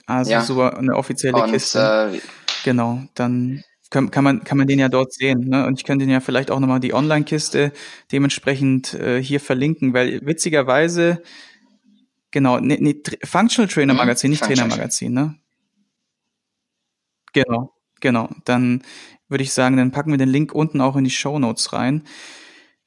also 0.06 0.30
ja. 0.30 0.42
so 0.42 0.62
eine 0.62 0.96
offizielle 0.96 1.42
und, 1.42 1.50
Kiste. 1.50 2.10
Äh, 2.14 2.20
genau, 2.64 3.02
dann 3.14 3.64
kann, 3.92 4.10
kann, 4.10 4.24
man, 4.24 4.42
kann 4.42 4.58
man 4.58 4.66
den 4.66 4.78
ja 4.78 4.88
dort 4.88 5.12
sehen. 5.12 5.48
Ne? 5.48 5.66
Und 5.66 5.78
ich 5.78 5.84
könnte 5.84 6.04
den 6.04 6.12
ja 6.12 6.20
vielleicht 6.20 6.50
auch 6.50 6.58
nochmal 6.58 6.80
die 6.80 6.94
Online-Kiste 6.94 7.72
dementsprechend 8.10 8.94
äh, 8.94 9.22
hier 9.22 9.38
verlinken, 9.38 9.94
weil 9.94 10.20
witzigerweise, 10.24 11.22
genau, 12.30 12.58
ne, 12.58 12.78
ne, 12.80 13.00
Functional 13.22 13.68
Trainer 13.68 13.92
mhm. 13.92 13.98
Magazin, 13.98 14.30
nicht 14.30 14.42
Trainer 14.42 14.66
Magazin, 14.66 15.12
ne? 15.12 15.36
Genau, 17.32 17.72
genau. 18.00 18.30
Dann 18.44 18.82
würde 19.28 19.44
ich 19.44 19.52
sagen, 19.52 19.76
dann 19.76 19.92
packen 19.92 20.10
wir 20.10 20.18
den 20.18 20.28
Link 20.28 20.54
unten 20.54 20.80
auch 20.80 20.96
in 20.96 21.04
die 21.04 21.10
Show 21.10 21.38
Notes 21.38 21.72
rein. 21.72 22.02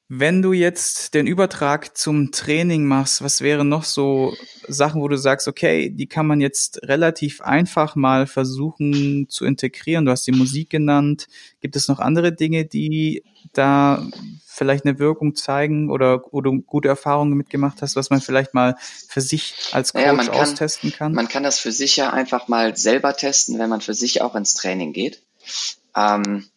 Wenn 0.08 0.42
du 0.42 0.54
jetzt 0.54 1.16
den 1.16 1.26
Übertrag 1.26 1.98
zum 1.98 2.32
Training 2.32 2.86
machst, 2.86 3.24
was 3.24 3.42
wären 3.42 3.70
noch 3.70 3.84
so 3.84 4.36
Sachen, 4.68 5.02
wo 5.02 5.08
du 5.08 5.18
sagst, 5.18 5.48
okay, 5.48 5.90
die 5.90 6.08
kann 6.08 6.28
man 6.28 6.42
jetzt 6.42 6.82
relativ 6.84 7.42
einfach 7.42 7.96
mal 7.96 8.28
versuchen 8.28 9.28
zu 9.30 9.46
integrieren? 9.46 10.06
Du 10.06 10.12
hast 10.12 10.28
die 10.28 10.32
Musik 10.32 10.70
genannt. 10.70 11.28
Gibt 11.62 11.76
es 11.76 11.88
noch 11.88 12.00
andere 12.00 12.34
Dinge, 12.34 12.66
die 12.66 13.24
da 13.54 14.06
vielleicht 14.46 14.86
eine 14.86 15.00
Wirkung 15.00 15.36
zeigen 15.36 15.90
oder 15.90 16.24
wo 16.32 16.42
du 16.42 16.62
gute 16.62 16.88
Erfahrungen 16.88 17.34
mitgemacht 17.34 17.82
hast, 17.82 17.96
was 17.96 18.10
man 18.10 18.22
vielleicht 18.22 18.54
mal 18.54 18.76
für 19.08 19.22
sich 19.22 19.56
als 19.72 19.94
Coach 19.94 20.06
naja, 20.06 20.16
kann, 20.18 20.30
austesten 20.30 20.92
kann? 20.92 21.14
Man 21.14 21.28
kann 21.28 21.44
das 21.44 21.60
für 21.60 21.72
sich 21.72 21.98
ja 21.98 22.12
einfach 22.12 22.48
mal 22.48 22.76
selber 22.78 23.16
testen, 23.16 23.60
wenn 23.60 23.70
man 23.70 23.82
für 23.82 23.94
sich 23.94 24.22
auch 24.22 24.36
ins 24.36 24.54
Training 24.54 24.94
geht. 24.94 25.22
Ähm, 25.96 26.48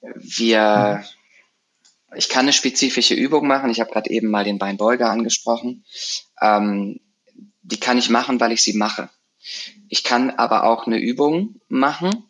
wir 0.00 1.02
hm 1.02 1.04
ich 2.14 2.28
kann 2.28 2.42
eine 2.42 2.52
spezifische 2.52 3.14
Übung 3.14 3.46
machen. 3.46 3.70
Ich 3.70 3.80
habe 3.80 3.90
gerade 3.90 4.10
eben 4.10 4.28
mal 4.28 4.44
den 4.44 4.58
Beinbeuger 4.58 5.10
angesprochen. 5.10 5.84
Ähm, 6.40 7.00
die 7.62 7.80
kann 7.80 7.98
ich 7.98 8.10
machen, 8.10 8.40
weil 8.40 8.52
ich 8.52 8.62
sie 8.62 8.74
mache. 8.74 9.08
Ich 9.88 10.04
kann 10.04 10.30
aber 10.30 10.64
auch 10.64 10.86
eine 10.86 10.98
Übung 10.98 11.60
machen, 11.68 12.28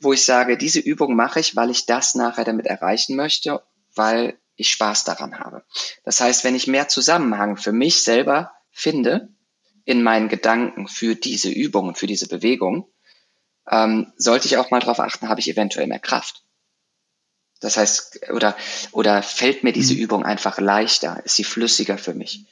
wo 0.00 0.12
ich 0.12 0.24
sage, 0.24 0.58
diese 0.58 0.80
Übung 0.80 1.14
mache 1.14 1.40
ich, 1.40 1.54
weil 1.54 1.70
ich 1.70 1.86
das 1.86 2.14
nachher 2.14 2.44
damit 2.44 2.66
erreichen 2.66 3.16
möchte, 3.16 3.62
weil 3.94 4.38
ich 4.56 4.70
Spaß 4.72 5.04
daran 5.04 5.38
habe. 5.38 5.64
Das 6.04 6.20
heißt, 6.20 6.44
wenn 6.44 6.56
ich 6.56 6.66
mehr 6.66 6.88
Zusammenhang 6.88 7.56
für 7.56 7.72
mich 7.72 8.02
selber 8.02 8.52
finde 8.70 9.28
in 9.84 10.02
meinen 10.02 10.28
Gedanken 10.28 10.88
für 10.88 11.14
diese 11.14 11.50
Übung 11.50 11.88
und 11.88 11.98
für 11.98 12.08
diese 12.08 12.28
Bewegung, 12.28 12.90
ähm, 13.70 14.12
sollte 14.16 14.46
ich 14.46 14.56
auch 14.56 14.70
mal 14.70 14.80
darauf 14.80 15.00
achten, 15.00 15.28
habe 15.28 15.40
ich 15.40 15.48
eventuell 15.48 15.86
mehr 15.86 16.00
Kraft. 16.00 16.42
Das 17.60 17.76
heißt, 17.76 18.30
oder, 18.30 18.56
oder 18.92 19.22
fällt 19.22 19.64
mir 19.64 19.72
diese 19.72 19.94
mhm. 19.94 20.00
Übung 20.00 20.24
einfach 20.24 20.58
leichter? 20.58 21.22
Ist 21.24 21.36
sie 21.36 21.44
flüssiger 21.44 21.98
für 21.98 22.14
mich? 22.14 22.46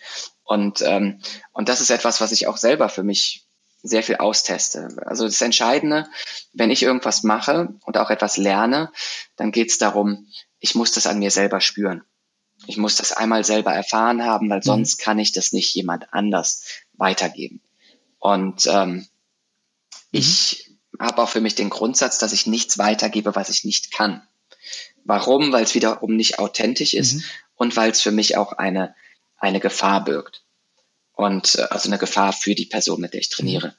Und, 0.46 0.80
ähm, 0.82 1.20
und 1.52 1.68
das 1.68 1.80
ist 1.80 1.90
etwas, 1.90 2.20
was 2.20 2.32
ich 2.32 2.46
auch 2.46 2.56
selber 2.56 2.88
für 2.88 3.02
mich 3.02 3.44
sehr 3.82 4.02
viel 4.02 4.16
austeste. 4.16 4.88
Also 5.04 5.24
das 5.26 5.40
Entscheidende, 5.40 6.08
wenn 6.52 6.70
ich 6.70 6.82
irgendwas 6.82 7.24
mache 7.24 7.74
und 7.84 7.98
auch 7.98 8.10
etwas 8.10 8.36
lerne, 8.36 8.90
dann 9.34 9.50
geht 9.50 9.70
es 9.70 9.78
darum, 9.78 10.28
ich 10.60 10.74
muss 10.74 10.92
das 10.92 11.06
an 11.06 11.18
mir 11.18 11.30
selber 11.30 11.60
spüren. 11.60 12.04
Ich 12.66 12.76
muss 12.76 12.96
das 12.96 13.12
einmal 13.12 13.44
selber 13.44 13.72
erfahren 13.72 14.24
haben, 14.24 14.48
weil 14.48 14.58
mhm. 14.58 14.62
sonst 14.62 14.98
kann 14.98 15.18
ich 15.18 15.32
das 15.32 15.52
nicht 15.52 15.74
jemand 15.74 16.12
anders 16.12 16.64
weitergeben. 16.94 17.60
Und 18.18 18.66
ähm, 18.66 18.92
mhm. 18.92 19.06
ich 20.12 20.70
habe 20.98 21.22
auch 21.22 21.28
für 21.28 21.40
mich 21.40 21.56
den 21.56 21.70
Grundsatz, 21.70 22.18
dass 22.18 22.32
ich 22.32 22.46
nichts 22.46 22.78
weitergebe, 22.78 23.34
was 23.34 23.50
ich 23.50 23.64
nicht 23.64 23.92
kann. 23.92 24.22
Warum? 25.04 25.52
Weil 25.52 25.64
es 25.64 25.74
wiederum 25.74 26.16
nicht 26.16 26.38
authentisch 26.38 26.94
ist 26.94 27.14
mhm. 27.14 27.24
und 27.56 27.76
weil 27.76 27.90
es 27.90 28.00
für 28.00 28.12
mich 28.12 28.36
auch 28.36 28.52
eine, 28.52 28.94
eine 29.36 29.60
Gefahr 29.60 30.04
birgt. 30.04 30.44
Und 31.12 31.56
äh, 31.56 31.62
also 31.70 31.88
eine 31.88 31.98
Gefahr 31.98 32.32
für 32.32 32.54
die 32.54 32.66
Person, 32.66 33.00
mit 33.00 33.12
der 33.12 33.20
ich 33.20 33.30
trainiere. 33.30 33.74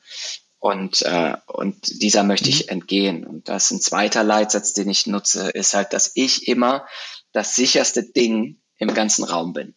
Und, 0.60 1.04
äh, 1.04 1.36
und 1.48 2.02
dieser 2.02 2.24
möchte 2.24 2.50
ich 2.50 2.66
mhm. 2.66 2.70
entgehen. 2.70 3.26
Und 3.26 3.48
das 3.48 3.66
ist 3.66 3.72
ein 3.72 3.82
zweiter 3.82 4.24
Leitsatz, 4.24 4.74
den 4.74 4.90
ich 4.90 5.08
nutze, 5.08 5.50
ist 5.50 5.74
halt, 5.74 5.94
dass 5.94 6.12
ich 6.16 6.48
immer 6.48 6.88
das 7.32 7.56
sicherste 7.56 8.04
Ding 8.04 8.60
im 8.78 8.94
ganzen 8.94 9.24
Raum 9.24 9.54
bin. 9.54 9.76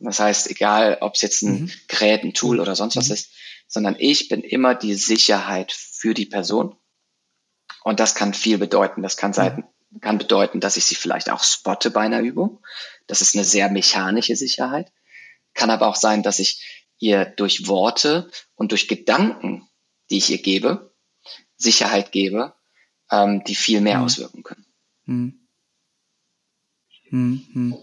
Das 0.00 0.18
heißt, 0.18 0.50
egal, 0.50 0.98
ob 1.00 1.14
es 1.14 1.22
jetzt 1.22 1.42
ein 1.42 1.62
mhm. 1.62 1.72
Gerät, 1.86 2.24
ein 2.24 2.34
Tool 2.34 2.58
oder 2.58 2.74
sonst 2.74 2.96
was 2.96 3.08
mhm. 3.08 3.14
ist, 3.14 3.30
sondern 3.68 3.96
ich 3.98 4.28
bin 4.28 4.42
immer 4.42 4.74
die 4.74 4.94
Sicherheit 4.94 5.72
für 5.72 6.12
die 6.12 6.26
Person 6.26 6.76
und 7.84 8.00
das 8.00 8.14
kann 8.14 8.34
viel 8.34 8.58
bedeuten. 8.58 9.02
Das 9.02 9.16
kann, 9.16 9.32
sein, 9.32 9.64
kann 10.00 10.18
bedeuten, 10.18 10.60
dass 10.60 10.76
ich 10.76 10.84
sie 10.84 10.94
vielleicht 10.94 11.30
auch 11.30 11.42
spotte 11.44 11.90
bei 11.90 12.00
einer 12.00 12.20
Übung. 12.20 12.60
Das 13.06 13.20
ist 13.20 13.34
eine 13.34 13.44
sehr 13.44 13.70
mechanische 13.70 14.36
Sicherheit. 14.36 14.90
Kann 15.54 15.70
aber 15.70 15.88
auch 15.88 15.96
sein, 15.96 16.22
dass 16.22 16.38
ich 16.38 16.88
ihr 16.98 17.24
durch 17.24 17.68
Worte 17.68 18.30
und 18.54 18.70
durch 18.70 18.88
Gedanken, 18.88 19.68
die 20.10 20.18
ich 20.18 20.30
ihr 20.30 20.40
gebe, 20.40 20.94
Sicherheit 21.56 22.12
gebe, 22.12 22.54
ähm, 23.10 23.44
die 23.44 23.54
viel 23.54 23.80
mehr 23.80 23.98
mhm. 23.98 24.04
auswirken 24.04 24.42
können. 24.42 24.66
Mhm. 25.04 25.48
Mhm. 27.10 27.74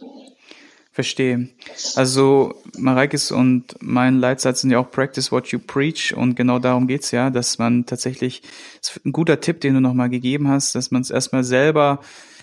Verstehe. 1.00 1.48
Also 1.96 2.56
Mareikes 2.78 3.32
und 3.32 3.74
mein 3.80 4.20
Leitsatz 4.20 4.60
sind 4.60 4.72
ja 4.72 4.80
auch 4.80 4.92
Practice 4.92 5.32
what 5.32 5.48
you 5.48 5.58
preach 5.58 6.14
und 6.14 6.36
genau 6.36 6.60
darum 6.60 6.88
geht's 6.88 7.12
ja, 7.12 7.30
dass 7.30 7.58
man 7.58 7.86
tatsächlich, 7.86 8.42
das 8.82 8.98
ist 8.98 9.06
ein 9.06 9.14
guter 9.14 9.40
Tipp, 9.40 9.62
den 9.62 9.76
du 9.76 9.80
nochmal 9.80 10.10
gegeben 10.10 10.50
hast, 10.50 10.76
dass 10.76 10.92
man 10.92 11.02
es 11.02 11.10
erstmal 11.10 11.46
selber 11.46 12.02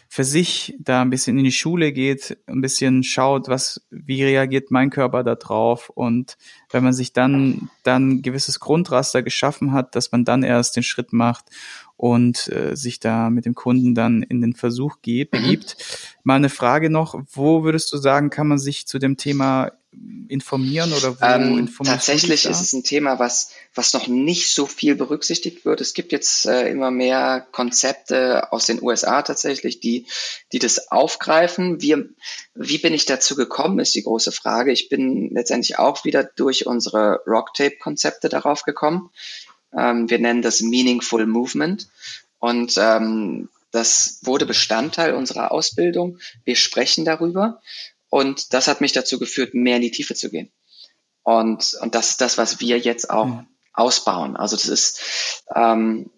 für 0.09 0.25
sich 0.25 0.75
da 0.79 1.03
ein 1.03 1.11
bisschen 1.11 1.37
in 1.37 1.45
die 1.45 1.53
Schule 1.53 1.93
geht, 1.93 2.39
ein 2.47 2.63
bisschen 2.63 3.03
schaut, 3.03 3.49
was, 3.49 3.87
wie 3.91 4.25
reagiert 4.25 4.71
mein 4.71 4.89
Körper 4.89 5.23
da 5.23 5.35
drauf 5.35 5.91
und 5.91 6.39
wenn 6.71 6.83
man 6.83 6.95
sich 6.95 7.13
dann, 7.13 7.69
dann 7.83 8.09
ein 8.09 8.23
gewisses 8.23 8.59
Grundraster 8.59 9.23
geschaffen 9.23 9.73
hat, 9.73 9.95
dass 9.95 10.13
man 10.13 10.25
dann 10.25 10.43
erst 10.43 10.77
den 10.77 10.83
Schritt 10.83 11.13
macht 11.13 11.45
und 11.97 12.49
äh, 12.49 12.77
sich 12.77 13.01
da 13.01 13.31
mit 13.31 13.47
dem 13.47 13.55
Kunden 13.55 13.95
dann 13.95 14.23
in 14.23 14.41
den 14.41 14.55
Versuch 14.55 14.99
gibt. 15.03 15.35
Mhm. 15.35 15.61
Mal 16.25 16.35
eine 16.37 16.51
Frage 16.51 16.91
noch, 16.91 17.21
wo 17.33 17.65
würdest 17.65 17.93
du 17.93 17.97
sagen, 17.97 18.31
kann 18.31 18.49
man 18.49 18.59
sich 18.59 18.87
zu 18.87 18.99
dem 18.99 19.17
Thema 19.17 19.73
informieren 20.29 20.93
oder 20.93 21.21
wo 21.21 21.25
ähm, 21.25 21.59
informierst 21.59 22.07
Tatsächlich 22.07 22.47
ist 22.47 22.61
es 22.61 22.73
ein 22.73 22.83
Thema, 22.83 23.19
was, 23.19 23.51
was 23.75 23.93
noch 23.95 24.09
nicht 24.09 24.53
so 24.53 24.67
viel 24.67 24.97
berücksichtigt 24.97 25.65
wird. 25.65 25.81
Es 25.81 25.95
gibt 25.95 26.13
jetzt 26.13 26.47
äh, 26.47 26.69
immer 26.69 26.91
mehr 26.91 27.47
Konzepte 27.53 28.53
aus 28.53 28.67
den 28.67 28.83
USA 28.83 29.23
tatsächlich, 29.23 29.81
die, 29.81 30.07
die 30.53 30.59
das 30.59 30.91
aufgreifen. 30.91 31.81
Wie, 31.81 31.97
wie 32.55 32.79
bin 32.79 32.93
ich 32.93 33.07
dazu 33.07 33.37
gekommen, 33.37 33.79
ist 33.79 33.95
die 33.95 34.03
große 34.03 34.33
Frage. 34.33 34.73
Ich 34.73 34.89
bin 34.89 35.31
letztendlich 35.31 35.79
auch 35.79 36.05
wieder 36.05 36.25
durch 36.25 36.67
unsere 36.67 37.21
Rocktape-Konzepte 37.27 38.29
darauf 38.29 38.65
gekommen. 38.65 39.11
Ähm, 39.77 40.09
wir 40.11 40.19
nennen 40.19 40.43
das 40.43 40.61
Meaningful 40.61 41.27
Movement. 41.27 41.89
Und 42.39 42.75
ähm, 42.79 43.49
das 43.71 44.21
wurde 44.23 44.47
Bestandteil 44.47 45.15
unserer 45.15 45.53
Ausbildung. 45.53 46.19
Wir 46.45 46.57
sprechen 46.57 47.05
darüber. 47.05 47.61
Und 48.09 48.53
das 48.55 48.69
hat 48.69 48.81
mich 48.81 48.93
dazu 48.93 49.19
geführt, 49.19 49.55
mehr 49.55 49.77
in 49.77 49.83
die 49.83 49.91
Tiefe 49.91 50.15
zu 50.15 50.31
gehen. 50.31 50.51
Und, 51.23 51.77
und 51.81 51.95
das 51.95 52.11
ist 52.11 52.21
das, 52.21 52.39
was 52.39 52.61
wir 52.61 52.79
jetzt 52.79 53.11
auch 53.11 53.27
mhm. 53.27 53.47
ausbauen. 53.73 54.37
Also 54.37 54.57
das 54.57 54.69
ist 54.69 55.45
ähm, 55.55 56.11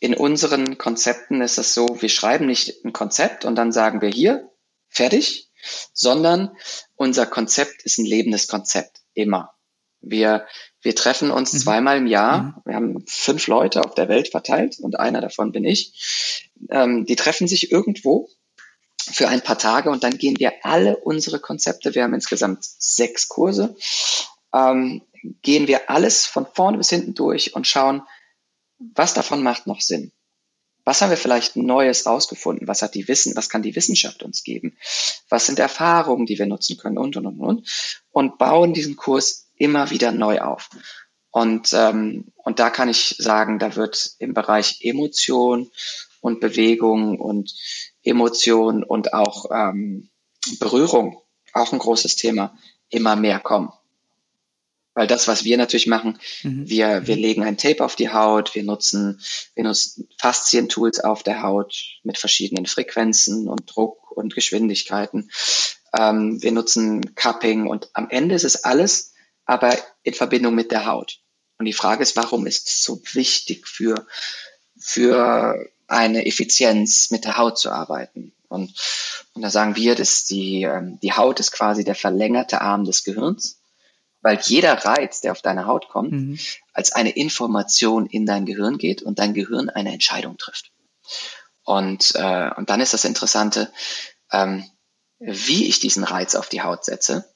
in 0.00 0.14
unseren 0.14 0.76
Konzepten 0.76 1.40
ist 1.40 1.58
es 1.58 1.72
so, 1.72 2.00
wir 2.00 2.08
schreiben 2.08 2.46
nicht 2.46 2.84
ein 2.84 2.92
Konzept 2.92 3.44
und 3.44 3.54
dann 3.56 3.72
sagen 3.72 4.00
wir 4.00 4.10
hier, 4.10 4.50
fertig, 4.88 5.50
sondern 5.92 6.56
unser 6.94 7.26
Konzept 7.26 7.82
ist 7.82 7.98
ein 7.98 8.04
lebendes 8.04 8.48
Konzept, 8.48 9.00
immer. 9.14 9.55
Wir, 10.00 10.46
wir 10.82 10.94
treffen 10.94 11.30
uns 11.30 11.52
mhm. 11.52 11.58
zweimal 11.58 11.96
im 11.98 12.06
Jahr. 12.06 12.42
Mhm. 12.42 12.54
Wir 12.64 12.74
haben 12.74 13.04
fünf 13.06 13.46
Leute 13.46 13.84
auf 13.84 13.94
der 13.94 14.08
Welt 14.08 14.28
verteilt 14.28 14.78
und 14.80 14.98
einer 14.98 15.20
davon 15.20 15.52
bin 15.52 15.64
ich. 15.64 16.52
Ähm, 16.70 17.06
die 17.06 17.16
treffen 17.16 17.48
sich 17.48 17.72
irgendwo 17.72 18.28
für 19.10 19.28
ein 19.28 19.40
paar 19.40 19.58
Tage 19.58 19.90
und 19.90 20.02
dann 20.02 20.18
gehen 20.18 20.38
wir 20.38 20.52
alle 20.64 20.96
unsere 20.96 21.38
Konzepte, 21.38 21.94
wir 21.94 22.02
haben 22.02 22.14
insgesamt 22.14 22.64
sechs 22.64 23.28
Kurse, 23.28 23.76
ähm, 24.52 25.02
gehen 25.42 25.68
wir 25.68 25.90
alles 25.90 26.26
von 26.26 26.46
vorne 26.54 26.78
bis 26.78 26.90
hinten 26.90 27.14
durch 27.14 27.54
und 27.54 27.66
schauen, 27.66 28.02
was 28.78 29.14
davon 29.14 29.42
macht 29.42 29.66
noch 29.66 29.80
Sinn. 29.80 30.12
Was 30.84 31.02
haben 31.02 31.10
wir 31.10 31.16
vielleicht 31.16 31.56
Neues 31.56 32.06
rausgefunden? 32.06 32.68
Was 32.68 32.80
hat 32.82 32.94
die 32.94 33.08
Wissen, 33.08 33.34
was 33.34 33.48
kann 33.48 33.62
die 33.62 33.74
Wissenschaft 33.74 34.22
uns 34.22 34.44
geben? 34.44 34.76
Was 35.28 35.46
sind 35.46 35.58
Erfahrungen, 35.58 36.26
die 36.26 36.38
wir 36.38 36.46
nutzen 36.46 36.76
können 36.76 36.96
und 36.96 37.16
und 37.16 37.26
und 37.26 37.40
und 37.40 37.68
und 38.10 38.38
bauen 38.38 38.72
diesen 38.72 38.94
Kurs 38.94 39.45
immer 39.56 39.90
wieder 39.90 40.12
neu 40.12 40.40
auf. 40.40 40.70
Und 41.30 41.72
ähm, 41.72 42.32
und 42.36 42.58
da 42.60 42.70
kann 42.70 42.88
ich 42.88 43.16
sagen, 43.18 43.58
da 43.58 43.76
wird 43.76 44.12
im 44.18 44.32
Bereich 44.32 44.78
Emotion 44.82 45.70
und 46.20 46.40
Bewegung 46.40 47.20
und 47.20 47.52
Emotion 48.02 48.82
und 48.82 49.12
auch 49.12 49.46
ähm, 49.52 50.08
Berührung, 50.60 51.20
auch 51.52 51.72
ein 51.72 51.78
großes 51.78 52.16
Thema, 52.16 52.56
immer 52.88 53.16
mehr 53.16 53.40
kommen. 53.40 53.72
Weil 54.94 55.06
das, 55.06 55.28
was 55.28 55.44
wir 55.44 55.58
natürlich 55.58 55.86
machen, 55.86 56.18
mhm. 56.42 56.70
wir, 56.70 57.06
wir 57.06 57.16
legen 57.16 57.44
ein 57.44 57.58
Tape 57.58 57.84
auf 57.84 57.96
die 57.96 58.10
Haut, 58.10 58.54
wir 58.54 58.62
nutzen, 58.62 59.20
wir 59.54 59.64
nutzen 59.64 60.08
Faszientools 60.18 61.00
auf 61.00 61.22
der 61.22 61.42
Haut 61.42 61.98
mit 62.02 62.16
verschiedenen 62.16 62.64
Frequenzen 62.64 63.46
und 63.46 63.64
Druck 63.66 64.10
und 64.12 64.34
Geschwindigkeiten. 64.34 65.30
Ähm, 65.92 66.42
wir 66.42 66.52
nutzen 66.52 67.14
Cupping 67.14 67.66
und 67.66 67.90
am 67.92 68.08
Ende 68.08 68.34
ist 68.34 68.44
es 68.44 68.64
alles, 68.64 69.12
aber 69.46 69.76
in 70.02 70.14
Verbindung 70.14 70.54
mit 70.54 70.70
der 70.70 70.86
Haut. 70.86 71.20
Und 71.58 71.64
die 71.64 71.72
Frage 71.72 72.02
ist, 72.02 72.16
warum 72.16 72.46
ist 72.46 72.68
es 72.68 72.82
so 72.82 73.00
wichtig 73.14 73.66
für, 73.66 74.06
für 74.78 75.56
eine 75.88 76.26
Effizienz 76.26 77.10
mit 77.10 77.24
der 77.24 77.38
Haut 77.38 77.58
zu 77.58 77.70
arbeiten. 77.70 78.32
Und, 78.48 78.74
und 79.34 79.42
da 79.42 79.50
sagen 79.50 79.76
wir, 79.76 79.94
dass 79.94 80.24
die, 80.24 80.62
ähm, 80.62 80.98
die 81.00 81.12
Haut 81.12 81.40
ist 81.40 81.52
quasi 81.52 81.84
der 81.84 81.94
verlängerte 81.94 82.60
Arm 82.60 82.84
des 82.84 83.04
Gehirns, 83.04 83.60
weil 84.20 84.38
jeder 84.42 84.74
Reiz, 84.84 85.20
der 85.20 85.32
auf 85.32 85.42
deine 85.42 85.66
Haut 85.66 85.88
kommt, 85.88 86.12
mhm. 86.12 86.38
als 86.72 86.92
eine 86.92 87.10
Information 87.10 88.06
in 88.06 88.26
dein 88.26 88.46
Gehirn 88.46 88.78
geht 88.78 89.02
und 89.02 89.18
dein 89.18 89.34
Gehirn 89.34 89.70
eine 89.70 89.92
Entscheidung 89.92 90.36
trifft. 90.36 90.70
Und, 91.64 92.12
äh, 92.14 92.50
und 92.56 92.70
dann 92.70 92.80
ist 92.80 92.92
das 92.92 93.04
Interessante, 93.04 93.72
ähm, 94.30 94.64
wie 95.18 95.66
ich 95.66 95.80
diesen 95.80 96.04
Reiz 96.04 96.34
auf 96.34 96.48
die 96.48 96.62
Haut 96.62 96.84
setze. 96.84 97.28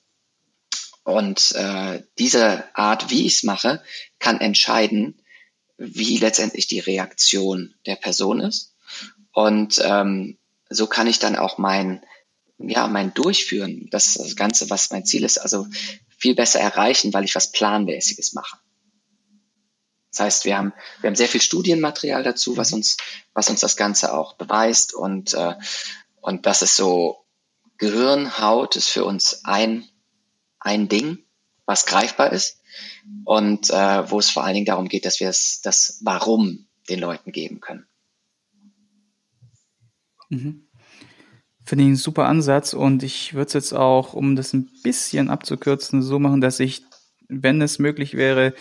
Und 1.10 1.52
äh, 1.52 2.02
diese 2.18 2.64
Art, 2.74 3.10
wie 3.10 3.26
ich 3.26 3.36
es 3.36 3.42
mache, 3.42 3.82
kann 4.18 4.40
entscheiden, 4.40 5.20
wie 5.76 6.18
letztendlich 6.18 6.66
die 6.66 6.80
Reaktion 6.80 7.74
der 7.86 7.96
Person 7.96 8.40
ist. 8.40 8.74
Und 9.32 9.80
ähm, 9.84 10.38
so 10.68 10.86
kann 10.86 11.06
ich 11.06 11.18
dann 11.18 11.36
auch 11.36 11.58
mein, 11.58 12.04
ja, 12.58 12.86
mein 12.86 13.12
Durchführen, 13.14 13.88
das, 13.90 14.14
das 14.14 14.36
Ganze, 14.36 14.70
was 14.70 14.90
mein 14.90 15.04
Ziel 15.04 15.24
ist, 15.24 15.38
also 15.38 15.66
viel 16.16 16.34
besser 16.34 16.60
erreichen, 16.60 17.12
weil 17.12 17.24
ich 17.24 17.34
was 17.34 17.50
Planmäßiges 17.50 18.34
mache. 18.34 18.58
Das 20.10 20.20
heißt, 20.20 20.44
wir 20.44 20.58
haben, 20.58 20.72
wir 21.00 21.08
haben 21.08 21.16
sehr 21.16 21.28
viel 21.28 21.40
Studienmaterial 21.40 22.22
dazu, 22.22 22.56
was 22.56 22.72
uns, 22.72 22.96
was 23.32 23.48
uns 23.48 23.60
das 23.60 23.76
Ganze 23.76 24.12
auch 24.12 24.34
beweist. 24.34 24.92
Und, 24.92 25.34
äh, 25.34 25.54
und 26.20 26.46
das 26.46 26.62
ist 26.62 26.76
so, 26.76 27.24
Gehirn, 27.78 28.38
Haut 28.38 28.76
ist 28.76 28.88
für 28.88 29.04
uns 29.04 29.44
ein, 29.44 29.88
ein 30.60 30.88
Ding, 30.88 31.18
was 31.66 31.86
greifbar 31.86 32.32
ist 32.32 32.60
und 33.24 33.70
äh, 33.70 34.10
wo 34.10 34.18
es 34.18 34.30
vor 34.30 34.44
allen 34.44 34.54
Dingen 34.54 34.66
darum 34.66 34.88
geht, 34.88 35.04
dass 35.04 35.20
wir 35.20 35.28
es, 35.28 35.60
das 35.62 36.00
Warum 36.04 36.66
den 36.88 37.00
Leuten 37.00 37.32
geben 37.32 37.60
können. 37.60 37.86
Mhm. 40.28 40.66
Finde 41.64 41.84
ich 41.84 41.88
einen 41.88 41.96
super 41.96 42.26
Ansatz 42.26 42.72
und 42.72 43.02
ich 43.02 43.34
würde 43.34 43.48
es 43.48 43.52
jetzt 43.52 43.72
auch, 43.72 44.14
um 44.14 44.34
das 44.34 44.52
ein 44.52 44.68
bisschen 44.82 45.30
abzukürzen, 45.30 46.02
so 46.02 46.18
machen, 46.18 46.40
dass 46.40 46.58
ich, 46.58 46.82
wenn 47.28 47.60
es 47.62 47.78
möglich 47.78 48.14
wäre, 48.14 48.54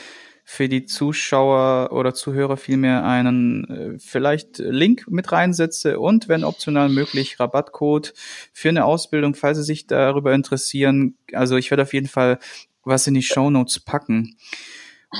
für 0.51 0.67
die 0.67 0.85
Zuschauer 0.85 1.91
oder 1.91 2.15
Zuhörer 2.15 2.57
vielmehr 2.57 3.05
einen 3.05 3.65
äh, 3.69 3.99
vielleicht 3.99 4.57
Link 4.57 5.05
mit 5.07 5.31
reinsetze 5.31 5.99
und 5.99 6.27
wenn 6.27 6.43
optional 6.43 6.89
möglich 6.89 7.39
Rabattcode 7.39 8.15
für 8.51 8.69
eine 8.69 8.85
Ausbildung, 8.85 9.35
falls 9.35 9.59
Sie 9.59 9.63
sich 9.63 9.85
darüber 9.85 10.33
interessieren. 10.33 11.15
Also 11.33 11.55
ich 11.55 11.69
werde 11.69 11.83
auf 11.83 11.93
jeden 11.93 12.07
Fall 12.07 12.39
was 12.83 13.05
in 13.05 13.13
die 13.13 13.21
Show 13.21 13.51
Notes 13.51 13.79
packen. 13.79 14.37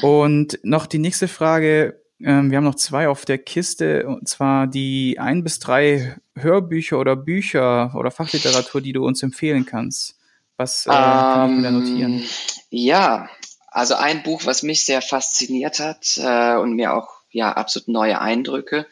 Und 0.02 0.60
noch 0.63 0.88
die 0.88 0.98
nächste 0.98 1.28
Frage. 1.28 2.02
Ähm, 2.20 2.50
wir 2.50 2.58
haben 2.58 2.65
noch 2.65 2.74
zwei 2.74 3.08
auf 3.08 3.24
der 3.24 3.38
Kiste, 3.38 4.08
und 4.08 4.28
zwar 4.28 4.65
die 4.65 5.20
ein 5.20 5.44
bis 5.44 5.60
drei 5.60 6.18
Hörbücher 6.36 6.98
oder 6.98 7.15
Bücher 7.15 7.94
oder 7.96 8.10
Fachliteratur, 8.10 8.82
die 8.82 8.94
du 8.94 9.06
uns 9.06 9.22
empfehlen 9.22 9.68
kannst. 9.68 10.18
Was 10.58 10.88
äh, 10.88 10.89
kann 10.89 11.52
ich 11.52 11.58
mir 11.58 11.63
da 11.63 11.72
notieren? 11.72 12.13
Ähm, 12.13 12.24
ja, 12.72 13.30
also 13.72 13.96
ein 13.96 14.24
Buch, 14.24 14.46
was 14.46 14.64
mich 14.64 14.86
sehr 14.86 15.02
fasziniert 15.02 15.80
hat 15.80 16.18
äh, 16.18 16.56
und 16.56 16.74
mir 16.74 16.94
auch 16.94 17.10
ja 17.32 17.54
absolut 17.54 17.88
neue 17.88 18.20
Eindrücke 18.20 18.88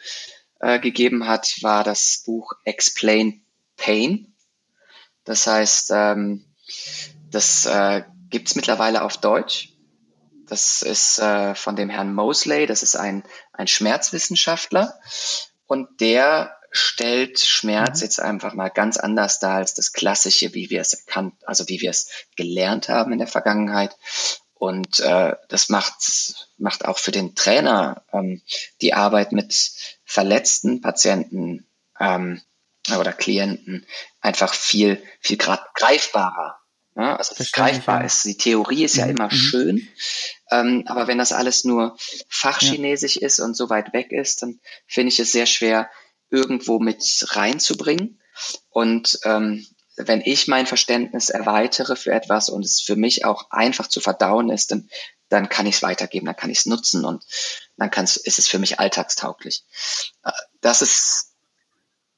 äh, 0.60 0.80
gegeben 0.80 1.28
hat, 1.28 1.62
war 1.62 1.84
das 1.84 2.24
Buch 2.26 2.54
Explain 2.64 3.42
Pain. 3.76 4.34
Das 5.24 5.48
heißt, 5.48 5.92
ähm, 5.94 6.46
das 7.32 7.66
äh, 7.66 8.04
gibt's 8.30 8.56
mittlerweile 8.56 9.04
auf 9.04 9.18
Deutsch. 9.18 9.74
Das 10.48 10.82
ist 10.82 11.20
äh, 11.20 11.56
von 11.56 11.76
dem 11.76 11.90
Herrn 11.90 12.14
Mosley, 12.14 12.68
das 12.68 12.82
ist 12.84 12.96
ein, 12.96 13.24
ein 13.52 13.68
Schmerzwissenschaftler 13.68 14.98
und 15.66 16.00
der 16.00 16.58
stellt 16.72 17.40
Schmerz 17.40 18.00
mhm. 18.00 18.06
jetzt 18.06 18.20
einfach 18.20 18.54
mal 18.54 18.70
ganz 18.70 18.98
anders 18.98 19.40
dar 19.40 19.56
als 19.56 19.74
das 19.74 19.94
Klassische, 19.94 20.54
wie 20.54 20.70
wir 20.70 20.82
es 20.82 20.94
erkannt, 20.94 21.34
also 21.46 21.68
wie 21.68 21.82
wir 21.82 21.90
es 21.90 22.10
gelernt 22.36 22.88
haben 22.88 23.12
in 23.12 23.20
der 23.20 23.28
Vergangenheit. 23.28 23.98
Und 24.60 25.00
äh, 25.00 25.36
das 25.50 25.70
macht, 25.70 25.96
macht 26.58 26.86
auch 26.86 26.98
für 26.98 27.12
den 27.12 27.36
Trainer 27.36 28.04
ähm, 28.12 28.42
die 28.82 28.94
Arbeit 28.94 29.32
mit 29.32 29.54
verletzten 30.04 30.82
Patienten 30.82 31.68
ähm, 32.00 32.42
oder 32.90 33.14
Klienten 33.14 33.86
einfach 34.20 34.54
viel, 34.54 35.04
viel 35.20 35.38
greifbarer 35.38 36.58
Ja, 36.96 37.18
also 37.18 37.36
greifbar 37.52 38.04
ist. 38.06 38.26
Die 38.26 38.38
Theorie 38.38 38.86
ist 38.86 38.96
ja 38.96 39.06
mhm. 39.06 39.12
immer 39.12 39.26
mhm. 39.26 39.38
schön, 39.38 39.88
ähm, 40.50 40.84
aber 40.88 41.08
wenn 41.08 41.18
das 41.18 41.34
alles 41.34 41.64
nur 41.64 41.96
Fachchinesisch 42.28 43.18
ja. 43.18 43.28
ist 43.28 43.40
und 43.40 43.56
so 43.56 43.70
weit 43.70 43.94
weg 43.94 44.12
ist, 44.12 44.42
dann 44.42 44.60
finde 44.88 45.10
ich 45.10 45.20
es 45.20 45.32
sehr 45.32 45.46
schwer, 45.46 45.90
irgendwo 46.30 46.80
mit 46.80 47.26
reinzubringen. 47.30 48.22
Und 48.70 49.20
ähm, 49.24 49.66
wenn 49.98 50.22
ich 50.22 50.48
mein 50.48 50.68
Verständnis 50.68 51.30
erweitere 51.30 51.96
für 51.96 52.12
etwas 52.12 52.50
und 52.50 52.64
es 52.64 52.82
für 52.82 52.96
mich 52.96 53.26
auch 53.26 53.50
einfach 53.50 53.88
zu 53.88 54.00
verdauen 54.00 54.50
ist, 54.50 54.72
dann, 54.72 54.90
dann 55.30 55.50
kann 55.50 55.66
ich 55.66 55.76
es 55.76 55.82
weitergeben, 55.82 56.28
dann 56.28 56.36
kann 56.36 56.50
ich 56.50 56.60
es 56.60 56.66
nutzen 56.66 57.04
und 57.04 57.24
dann 57.78 57.92
kann's, 57.92 58.16
ist 58.16 58.40
es 58.40 58.48
für 58.48 58.60
mich 58.60 58.80
alltagstauglich. 58.80 59.64
Äh, 60.24 60.32
das 60.62 60.82
ist 60.82 61.34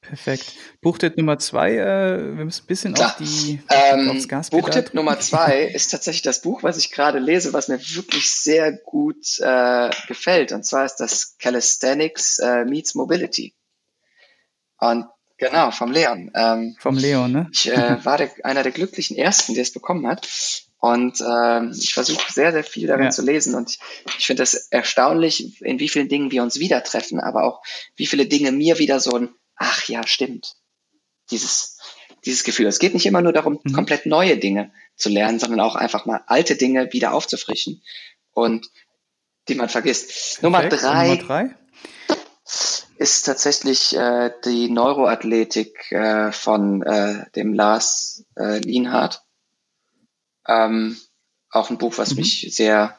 Perfekt. 0.00 0.54
Buchtipp 0.80 1.18
Nummer 1.18 1.38
zwei, 1.38 1.76
äh, 1.76 2.36
wir 2.36 2.44
müssen 2.44 2.64
ein 2.64 2.66
bisschen 2.66 2.94
Klar. 2.94 3.10
auf 3.10 3.16
die 3.16 3.60
ähm, 3.68 4.10
aufs 4.10 4.28
Gas 4.28 4.50
Buchtipp 4.50 4.94
Nummer 4.94 5.20
zwei 5.20 5.62
ist 5.74 5.90
tatsächlich 5.90 6.22
das 6.22 6.40
Buch, 6.40 6.62
was 6.62 6.78
ich 6.78 6.90
gerade 6.90 7.18
lese, 7.18 7.52
was 7.52 7.68
mir 7.68 7.78
wirklich 7.78 8.30
sehr 8.30 8.72
gut 8.72 9.38
äh, 9.40 9.90
gefällt. 10.08 10.52
Und 10.52 10.64
zwar 10.64 10.86
ist 10.86 10.96
das 10.96 11.36
Calisthenics 11.38 12.38
äh, 12.38 12.64
Meets 12.64 12.94
Mobility. 12.94 13.54
Und 14.78 15.06
genau, 15.40 15.70
vom 15.72 15.90
Leon. 15.90 16.30
Ähm, 16.34 16.76
vom 16.78 16.96
Leon, 16.96 17.32
ne? 17.32 17.48
Ich 17.52 17.70
äh, 17.70 17.96
war 18.04 18.18
der, 18.18 18.30
einer 18.44 18.62
der 18.62 18.72
glücklichen 18.72 19.16
Ersten, 19.16 19.54
der 19.54 19.62
es 19.62 19.72
bekommen 19.72 20.06
hat. 20.06 20.28
Und 20.78 21.20
ähm, 21.20 21.72
ich 21.76 21.92
versuche 21.92 22.32
sehr, 22.32 22.52
sehr 22.52 22.64
viel 22.64 22.86
darin 22.86 23.04
ja. 23.04 23.10
zu 23.10 23.22
lesen. 23.22 23.54
Und 23.54 23.70
ich, 23.70 23.80
ich 24.18 24.26
finde 24.26 24.42
das 24.42 24.54
erstaunlich, 24.70 25.60
in 25.60 25.78
wie 25.78 25.88
vielen 25.88 26.08
Dingen 26.08 26.30
wir 26.30 26.42
uns 26.42 26.58
wieder 26.58 26.82
treffen, 26.82 27.20
aber 27.20 27.44
auch 27.44 27.62
wie 27.96 28.06
viele 28.06 28.26
Dinge 28.26 28.52
mir 28.52 28.78
wieder 28.78 29.00
so 29.00 29.16
ein 29.16 29.28
ach 29.60 29.86
ja, 29.88 30.04
stimmt. 30.06 30.56
Dieses, 31.30 31.78
dieses 32.24 32.42
Gefühl. 32.42 32.66
Es 32.66 32.80
geht 32.80 32.94
nicht 32.94 33.06
immer 33.06 33.22
nur 33.22 33.32
darum, 33.32 33.60
mhm. 33.62 33.72
komplett 33.72 34.06
neue 34.06 34.36
Dinge 34.38 34.72
zu 34.96 35.08
lernen, 35.08 35.38
sondern 35.38 35.60
auch 35.60 35.76
einfach 35.76 36.06
mal 36.06 36.22
alte 36.26 36.56
Dinge 36.56 36.92
wieder 36.92 37.12
aufzufrischen 37.12 37.82
und 38.32 38.68
die 39.48 39.54
man 39.54 39.68
vergisst. 39.68 40.42
Nummer 40.42 40.68
drei, 40.68 41.08
Nummer 41.08 41.22
drei 41.22 41.54
ist 43.00 43.22
tatsächlich 43.22 43.96
äh, 43.96 44.30
die 44.44 44.68
Neuroathletik 44.68 45.90
äh, 45.90 46.32
von 46.32 46.82
äh, 46.82 47.24
dem 47.34 47.54
Lars 47.54 48.26
äh, 48.36 48.58
Lienhardt. 48.58 49.24
Ähm, 50.46 50.98
auch 51.48 51.70
ein 51.70 51.78
Buch, 51.78 51.96
was 51.96 52.10
mhm. 52.10 52.18
mich 52.18 52.54
sehr, 52.54 52.98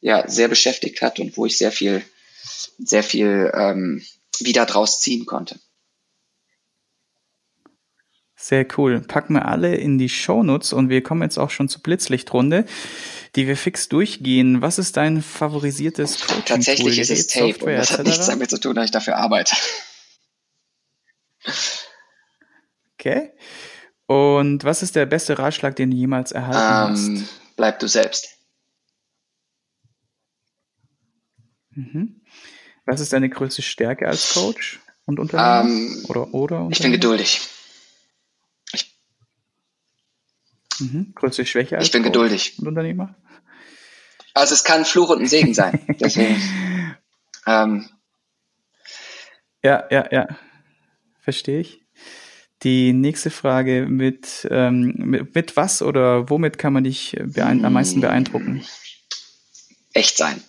ja, 0.00 0.28
sehr 0.28 0.46
beschäftigt 0.46 1.02
hat 1.02 1.18
und 1.18 1.36
wo 1.36 1.44
ich 1.44 1.58
sehr 1.58 1.72
viel, 1.72 2.04
sehr 2.78 3.02
viel 3.02 3.50
ähm, 3.52 4.04
wieder 4.38 4.64
draus 4.64 5.00
ziehen 5.00 5.26
konnte. 5.26 5.58
Sehr 8.36 8.64
cool. 8.76 9.00
Packen 9.00 9.34
wir 9.34 9.46
alle 9.46 9.74
in 9.74 9.98
die 9.98 10.08
Shownotes 10.08 10.72
und 10.72 10.88
wir 10.88 11.02
kommen 11.02 11.22
jetzt 11.22 11.38
auch 11.38 11.50
schon 11.50 11.68
zur 11.68 11.82
Blitzlichtrunde, 11.82 12.64
die 13.34 13.46
wir 13.46 13.56
fix 13.56 13.88
durchgehen. 13.88 14.62
Was 14.62 14.78
ist 14.78 14.96
dein 14.96 15.22
favorisiertes 15.22 16.20
Coaching 16.20 16.44
Tatsächlich 16.44 16.98
ist 16.98 17.10
es 17.10 17.26
Tape 17.26 17.52
Software, 17.52 17.80
und 17.80 17.90
das 17.90 17.98
hat 17.98 18.06
nichts 18.06 18.26
damit 18.26 18.50
zu 18.50 18.58
tun, 18.58 18.74
dass 18.74 18.86
ich 18.86 18.90
dafür 18.90 19.16
arbeite. 19.16 19.56
Okay. 22.98 23.32
Und 24.06 24.64
was 24.64 24.82
ist 24.82 24.94
der 24.94 25.06
beste 25.06 25.38
Ratschlag, 25.38 25.74
den 25.76 25.90
du 25.90 25.96
jemals 25.96 26.32
erhalten 26.32 27.08
ähm, 27.08 27.22
hast? 27.22 27.56
Bleib 27.56 27.78
du 27.78 27.88
selbst. 27.88 28.36
Mhm. 31.70 32.20
Was 32.84 33.00
ist 33.00 33.12
deine 33.12 33.30
größte 33.30 33.62
Stärke 33.62 34.06
als 34.06 34.34
Coach 34.34 34.80
und 35.06 35.18
Unternehmer? 35.18 35.64
Ähm, 35.64 36.04
oder, 36.08 36.34
oder 36.34 36.68
Ich 36.70 36.80
bin 36.80 36.92
geduldig. 36.92 37.40
Mhm. 40.82 41.12
Größte 41.14 41.46
Schwäche 41.46 41.76
als 41.76 41.86
Ich 41.86 41.92
bin 41.92 42.02
geduldig. 42.02 42.58
Und 42.58 42.68
Unternehmer? 42.68 43.14
Also 44.34 44.54
es 44.54 44.64
kann 44.64 44.84
Fluch 44.84 45.10
und 45.10 45.20
ein 45.20 45.26
Segen 45.26 45.54
sein. 45.54 45.80
Deswegen. 46.00 46.40
ähm. 47.46 47.88
Ja, 49.62 49.84
ja, 49.90 50.08
ja. 50.10 50.28
Verstehe 51.20 51.60
ich. 51.60 51.80
Die 52.62 52.92
nächste 52.92 53.30
Frage 53.30 53.86
mit, 53.88 54.46
ähm, 54.50 54.94
mit, 54.96 55.34
mit 55.34 55.56
was 55.56 55.82
oder 55.82 56.30
womit 56.30 56.58
kann 56.58 56.72
man 56.72 56.84
dich 56.84 57.16
am 57.20 57.72
meisten 57.72 58.00
beeindrucken? 58.00 58.64
Echt 59.92 60.16
sein. 60.16 60.42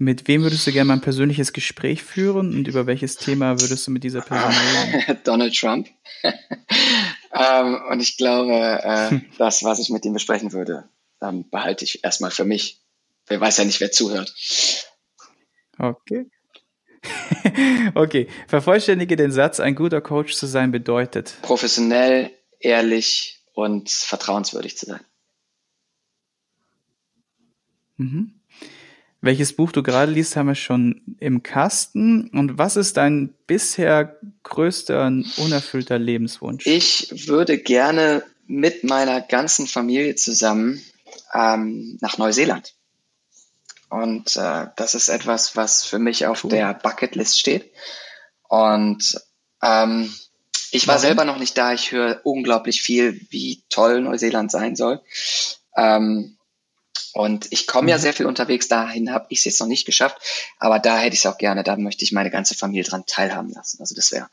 Mit 0.00 0.28
wem 0.28 0.42
würdest 0.42 0.64
du 0.64 0.72
gerne 0.72 0.86
mal 0.86 0.94
ein 0.94 1.00
persönliches 1.00 1.52
Gespräch 1.52 2.04
führen 2.04 2.54
und 2.54 2.68
über 2.68 2.86
welches 2.86 3.16
Thema 3.16 3.60
würdest 3.60 3.84
du 3.84 3.90
mit 3.90 4.04
dieser 4.04 4.20
Person 4.20 4.52
reden? 4.52 5.18
Donald 5.24 5.56
Trump. 5.56 5.88
ähm, 6.22 7.80
und 7.90 8.00
ich 8.00 8.16
glaube, 8.16 8.52
äh, 8.54 9.18
das, 9.38 9.64
was 9.64 9.80
ich 9.80 9.90
mit 9.90 10.04
ihm 10.04 10.12
besprechen 10.12 10.52
würde, 10.52 10.88
ähm, 11.20 11.50
behalte 11.50 11.84
ich 11.84 12.04
erstmal 12.04 12.30
für 12.30 12.44
mich. 12.44 12.80
Wer 13.26 13.40
weiß 13.40 13.56
ja 13.56 13.64
nicht, 13.64 13.80
wer 13.80 13.90
zuhört. 13.90 14.32
Okay. 15.78 16.30
okay, 17.94 18.28
vervollständige 18.46 19.16
den 19.16 19.32
Satz, 19.32 19.58
ein 19.58 19.74
guter 19.74 20.00
Coach 20.00 20.34
zu 20.34 20.46
sein 20.46 20.70
bedeutet. 20.70 21.34
Professionell, 21.42 22.30
ehrlich 22.60 23.40
und 23.52 23.90
vertrauenswürdig 23.90 24.78
zu 24.78 24.86
sein. 24.86 25.00
Mhm. 27.96 28.37
Welches 29.20 29.52
Buch 29.52 29.72
du 29.72 29.82
gerade 29.82 30.12
liest, 30.12 30.36
haben 30.36 30.46
wir 30.46 30.54
schon 30.54 31.02
im 31.18 31.42
Kasten. 31.42 32.28
Und 32.28 32.56
was 32.56 32.76
ist 32.76 32.96
dein 32.96 33.34
bisher 33.46 34.16
größter 34.44 35.06
unerfüllter 35.38 35.98
Lebenswunsch? 35.98 36.66
Ich 36.66 37.26
würde 37.26 37.58
gerne 37.58 38.22
mit 38.46 38.84
meiner 38.84 39.20
ganzen 39.20 39.66
Familie 39.66 40.14
zusammen 40.14 40.80
ähm, 41.34 41.98
nach 42.00 42.18
Neuseeland. 42.18 42.74
Und 43.90 44.36
äh, 44.36 44.66
das 44.76 44.94
ist 44.94 45.08
etwas, 45.08 45.56
was 45.56 45.84
für 45.84 45.98
mich 45.98 46.26
auf 46.26 46.44
cool. 46.44 46.50
der 46.50 46.74
Bucketlist 46.74 47.40
steht. 47.40 47.72
Und 48.48 49.20
ähm, 49.62 50.14
ich 50.70 50.86
war 50.86 50.96
Warum? 50.96 51.06
selber 51.06 51.24
noch 51.24 51.38
nicht 51.38 51.56
da. 51.58 51.72
Ich 51.72 51.92
höre 51.92 52.20
unglaublich 52.24 52.82
viel, 52.82 53.20
wie 53.30 53.62
toll 53.68 54.00
Neuseeland 54.00 54.50
sein 54.50 54.76
soll. 54.76 55.00
Ähm, 55.76 56.37
und 57.14 57.46
ich 57.50 57.66
komme 57.66 57.84
mhm. 57.84 57.88
ja 57.88 57.98
sehr 57.98 58.12
viel 58.12 58.26
unterwegs, 58.26 58.68
dahin 58.68 59.12
habe 59.12 59.26
ich 59.28 59.38
es 59.38 59.44
jetzt 59.44 59.60
noch 59.60 59.66
nicht 59.66 59.86
geschafft, 59.86 60.18
aber 60.58 60.78
da 60.78 60.98
hätte 60.98 61.14
ich 61.14 61.20
es 61.20 61.26
auch 61.26 61.38
gerne, 61.38 61.62
da 61.62 61.76
möchte 61.76 62.04
ich 62.04 62.12
meine 62.12 62.30
ganze 62.30 62.54
Familie 62.54 62.84
dran 62.84 63.04
teilhaben 63.06 63.50
lassen. 63.50 63.80
Also 63.80 63.94
das 63.94 64.12
wäre 64.12 64.28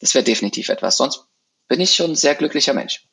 das 0.00 0.14
wäre 0.14 0.24
definitiv 0.24 0.68
etwas. 0.68 0.96
Sonst 0.96 1.26
bin 1.68 1.80
ich 1.80 1.94
schon 1.94 2.10
ein 2.10 2.16
sehr 2.16 2.34
glücklicher 2.34 2.74
Mensch. 2.74 3.06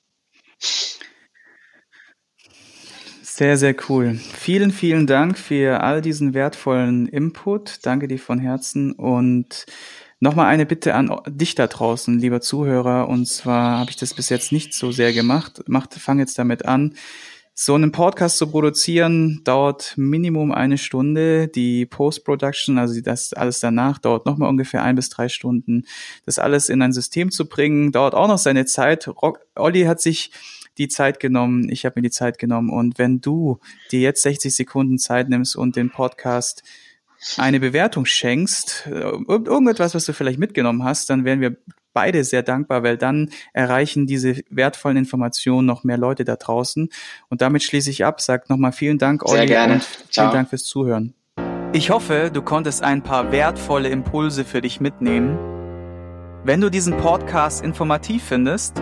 Sehr, 3.21 3.57
sehr 3.57 3.75
cool. 3.87 4.19
Vielen, 4.37 4.71
vielen 4.71 5.07
Dank 5.07 5.37
für 5.37 5.81
all 5.81 6.01
diesen 6.01 6.33
wertvollen 6.33 7.07
Input. 7.07 7.79
Danke 7.83 8.07
dir 8.07 8.19
von 8.19 8.39
Herzen 8.39 8.91
und 8.91 9.65
Nochmal 10.21 10.47
eine 10.47 10.65
Bitte 10.65 10.95
an 10.95 11.09
dich 11.27 11.55
da 11.55 11.67
draußen, 11.67 12.19
lieber 12.19 12.41
Zuhörer. 12.41 13.07
Und 13.07 13.25
zwar 13.25 13.79
habe 13.79 13.89
ich 13.89 13.95
das 13.95 14.13
bis 14.13 14.27
jetzt 14.27 14.51
nicht 14.51 14.73
so 14.73 14.91
sehr 14.91 15.13
gemacht. 15.13 15.63
Macht, 15.67 15.93
fang 15.93 16.19
jetzt 16.19 16.37
damit 16.37 16.65
an. 16.65 16.95
So 17.61 17.75
einen 17.75 17.91
Podcast 17.91 18.37
zu 18.37 18.47
produzieren 18.47 19.41
dauert 19.43 19.95
Minimum 19.97 20.53
eine 20.53 20.77
Stunde. 20.77 21.49
Die 21.49 21.85
Post-Production, 21.85 22.77
also 22.77 23.01
das 23.01 23.33
alles 23.33 23.59
danach, 23.59 23.97
dauert 23.97 24.25
nochmal 24.25 24.47
ungefähr 24.47 24.81
ein 24.81 24.95
bis 24.95 25.09
drei 25.09 25.27
Stunden. 25.27 25.83
Das 26.25 26.39
alles 26.39 26.69
in 26.69 26.81
ein 26.81 26.93
System 26.93 27.31
zu 27.31 27.49
bringen, 27.49 27.91
dauert 27.91 28.15
auch 28.15 28.29
noch 28.29 28.37
seine 28.37 28.65
Zeit. 28.65 29.09
Rock, 29.09 29.41
Olli 29.55 29.83
hat 29.83 29.99
sich 29.99 30.31
die 30.77 30.87
Zeit 30.87 31.19
genommen, 31.19 31.67
ich 31.69 31.83
habe 31.83 31.95
mir 31.97 32.03
die 32.03 32.11
Zeit 32.11 32.39
genommen. 32.39 32.69
Und 32.69 32.97
wenn 32.97 33.19
du 33.19 33.59
dir 33.91 33.99
jetzt 33.99 34.21
60 34.21 34.55
Sekunden 34.55 34.97
Zeit 34.97 35.27
nimmst 35.27 35.57
und 35.57 35.75
den 35.75 35.89
Podcast 35.89 36.63
eine 37.35 37.59
Bewertung 37.59 38.05
schenkst, 38.05 38.87
äh, 38.87 38.91
irgendetwas, 38.91 39.93
was 39.93 40.05
du 40.05 40.13
vielleicht 40.13 40.39
mitgenommen 40.39 40.85
hast, 40.85 41.09
dann 41.09 41.25
wären 41.25 41.41
wir 41.41 41.57
beide 41.99 42.23
sehr 42.23 42.43
dankbar, 42.43 42.81
weil 42.81 42.95
dann 42.95 43.29
erreichen 43.51 44.07
diese 44.07 44.37
wertvollen 44.49 44.95
Informationen 44.95 45.67
noch 45.67 45.83
mehr 45.83 45.97
Leute 45.97 46.23
da 46.23 46.37
draußen. 46.37 46.87
Und 47.27 47.41
damit 47.41 47.61
schließe 47.61 47.89
ich 47.89 48.05
ab. 48.05 48.21
Sag 48.21 48.49
nochmal 48.49 48.71
vielen 48.71 48.97
Dank, 48.97 49.29
Olli, 49.29 49.47
gerne. 49.47 49.73
und 49.73 49.83
vielen 49.83 50.09
Ciao. 50.09 50.31
Dank 50.31 50.47
fürs 50.47 50.63
Zuhören. 50.63 51.13
Ich 51.73 51.89
hoffe, 51.89 52.31
du 52.33 52.41
konntest 52.41 52.83
ein 52.83 53.03
paar 53.03 53.33
wertvolle 53.33 53.89
Impulse 53.89 54.45
für 54.45 54.61
dich 54.61 54.79
mitnehmen. 54.79 55.37
Wenn 56.45 56.61
du 56.61 56.69
diesen 56.69 56.95
Podcast 56.95 57.65
informativ 57.65 58.23
findest, 58.23 58.77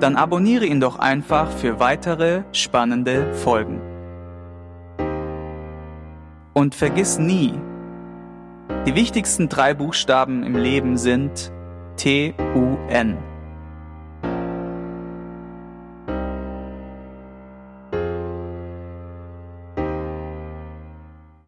dann 0.00 0.14
abonniere 0.16 0.66
ihn 0.66 0.78
doch 0.78 0.98
einfach 0.98 1.50
für 1.50 1.80
weitere 1.80 2.42
spannende 2.52 3.32
Folgen. 3.32 3.80
Und 6.52 6.74
vergiss 6.74 7.18
nie, 7.18 7.54
die 8.86 8.94
wichtigsten 8.94 9.48
drei 9.48 9.72
Buchstaben 9.72 10.42
im 10.42 10.54
Leben 10.54 10.98
sind 10.98 11.50
T-U-N. 11.98 13.27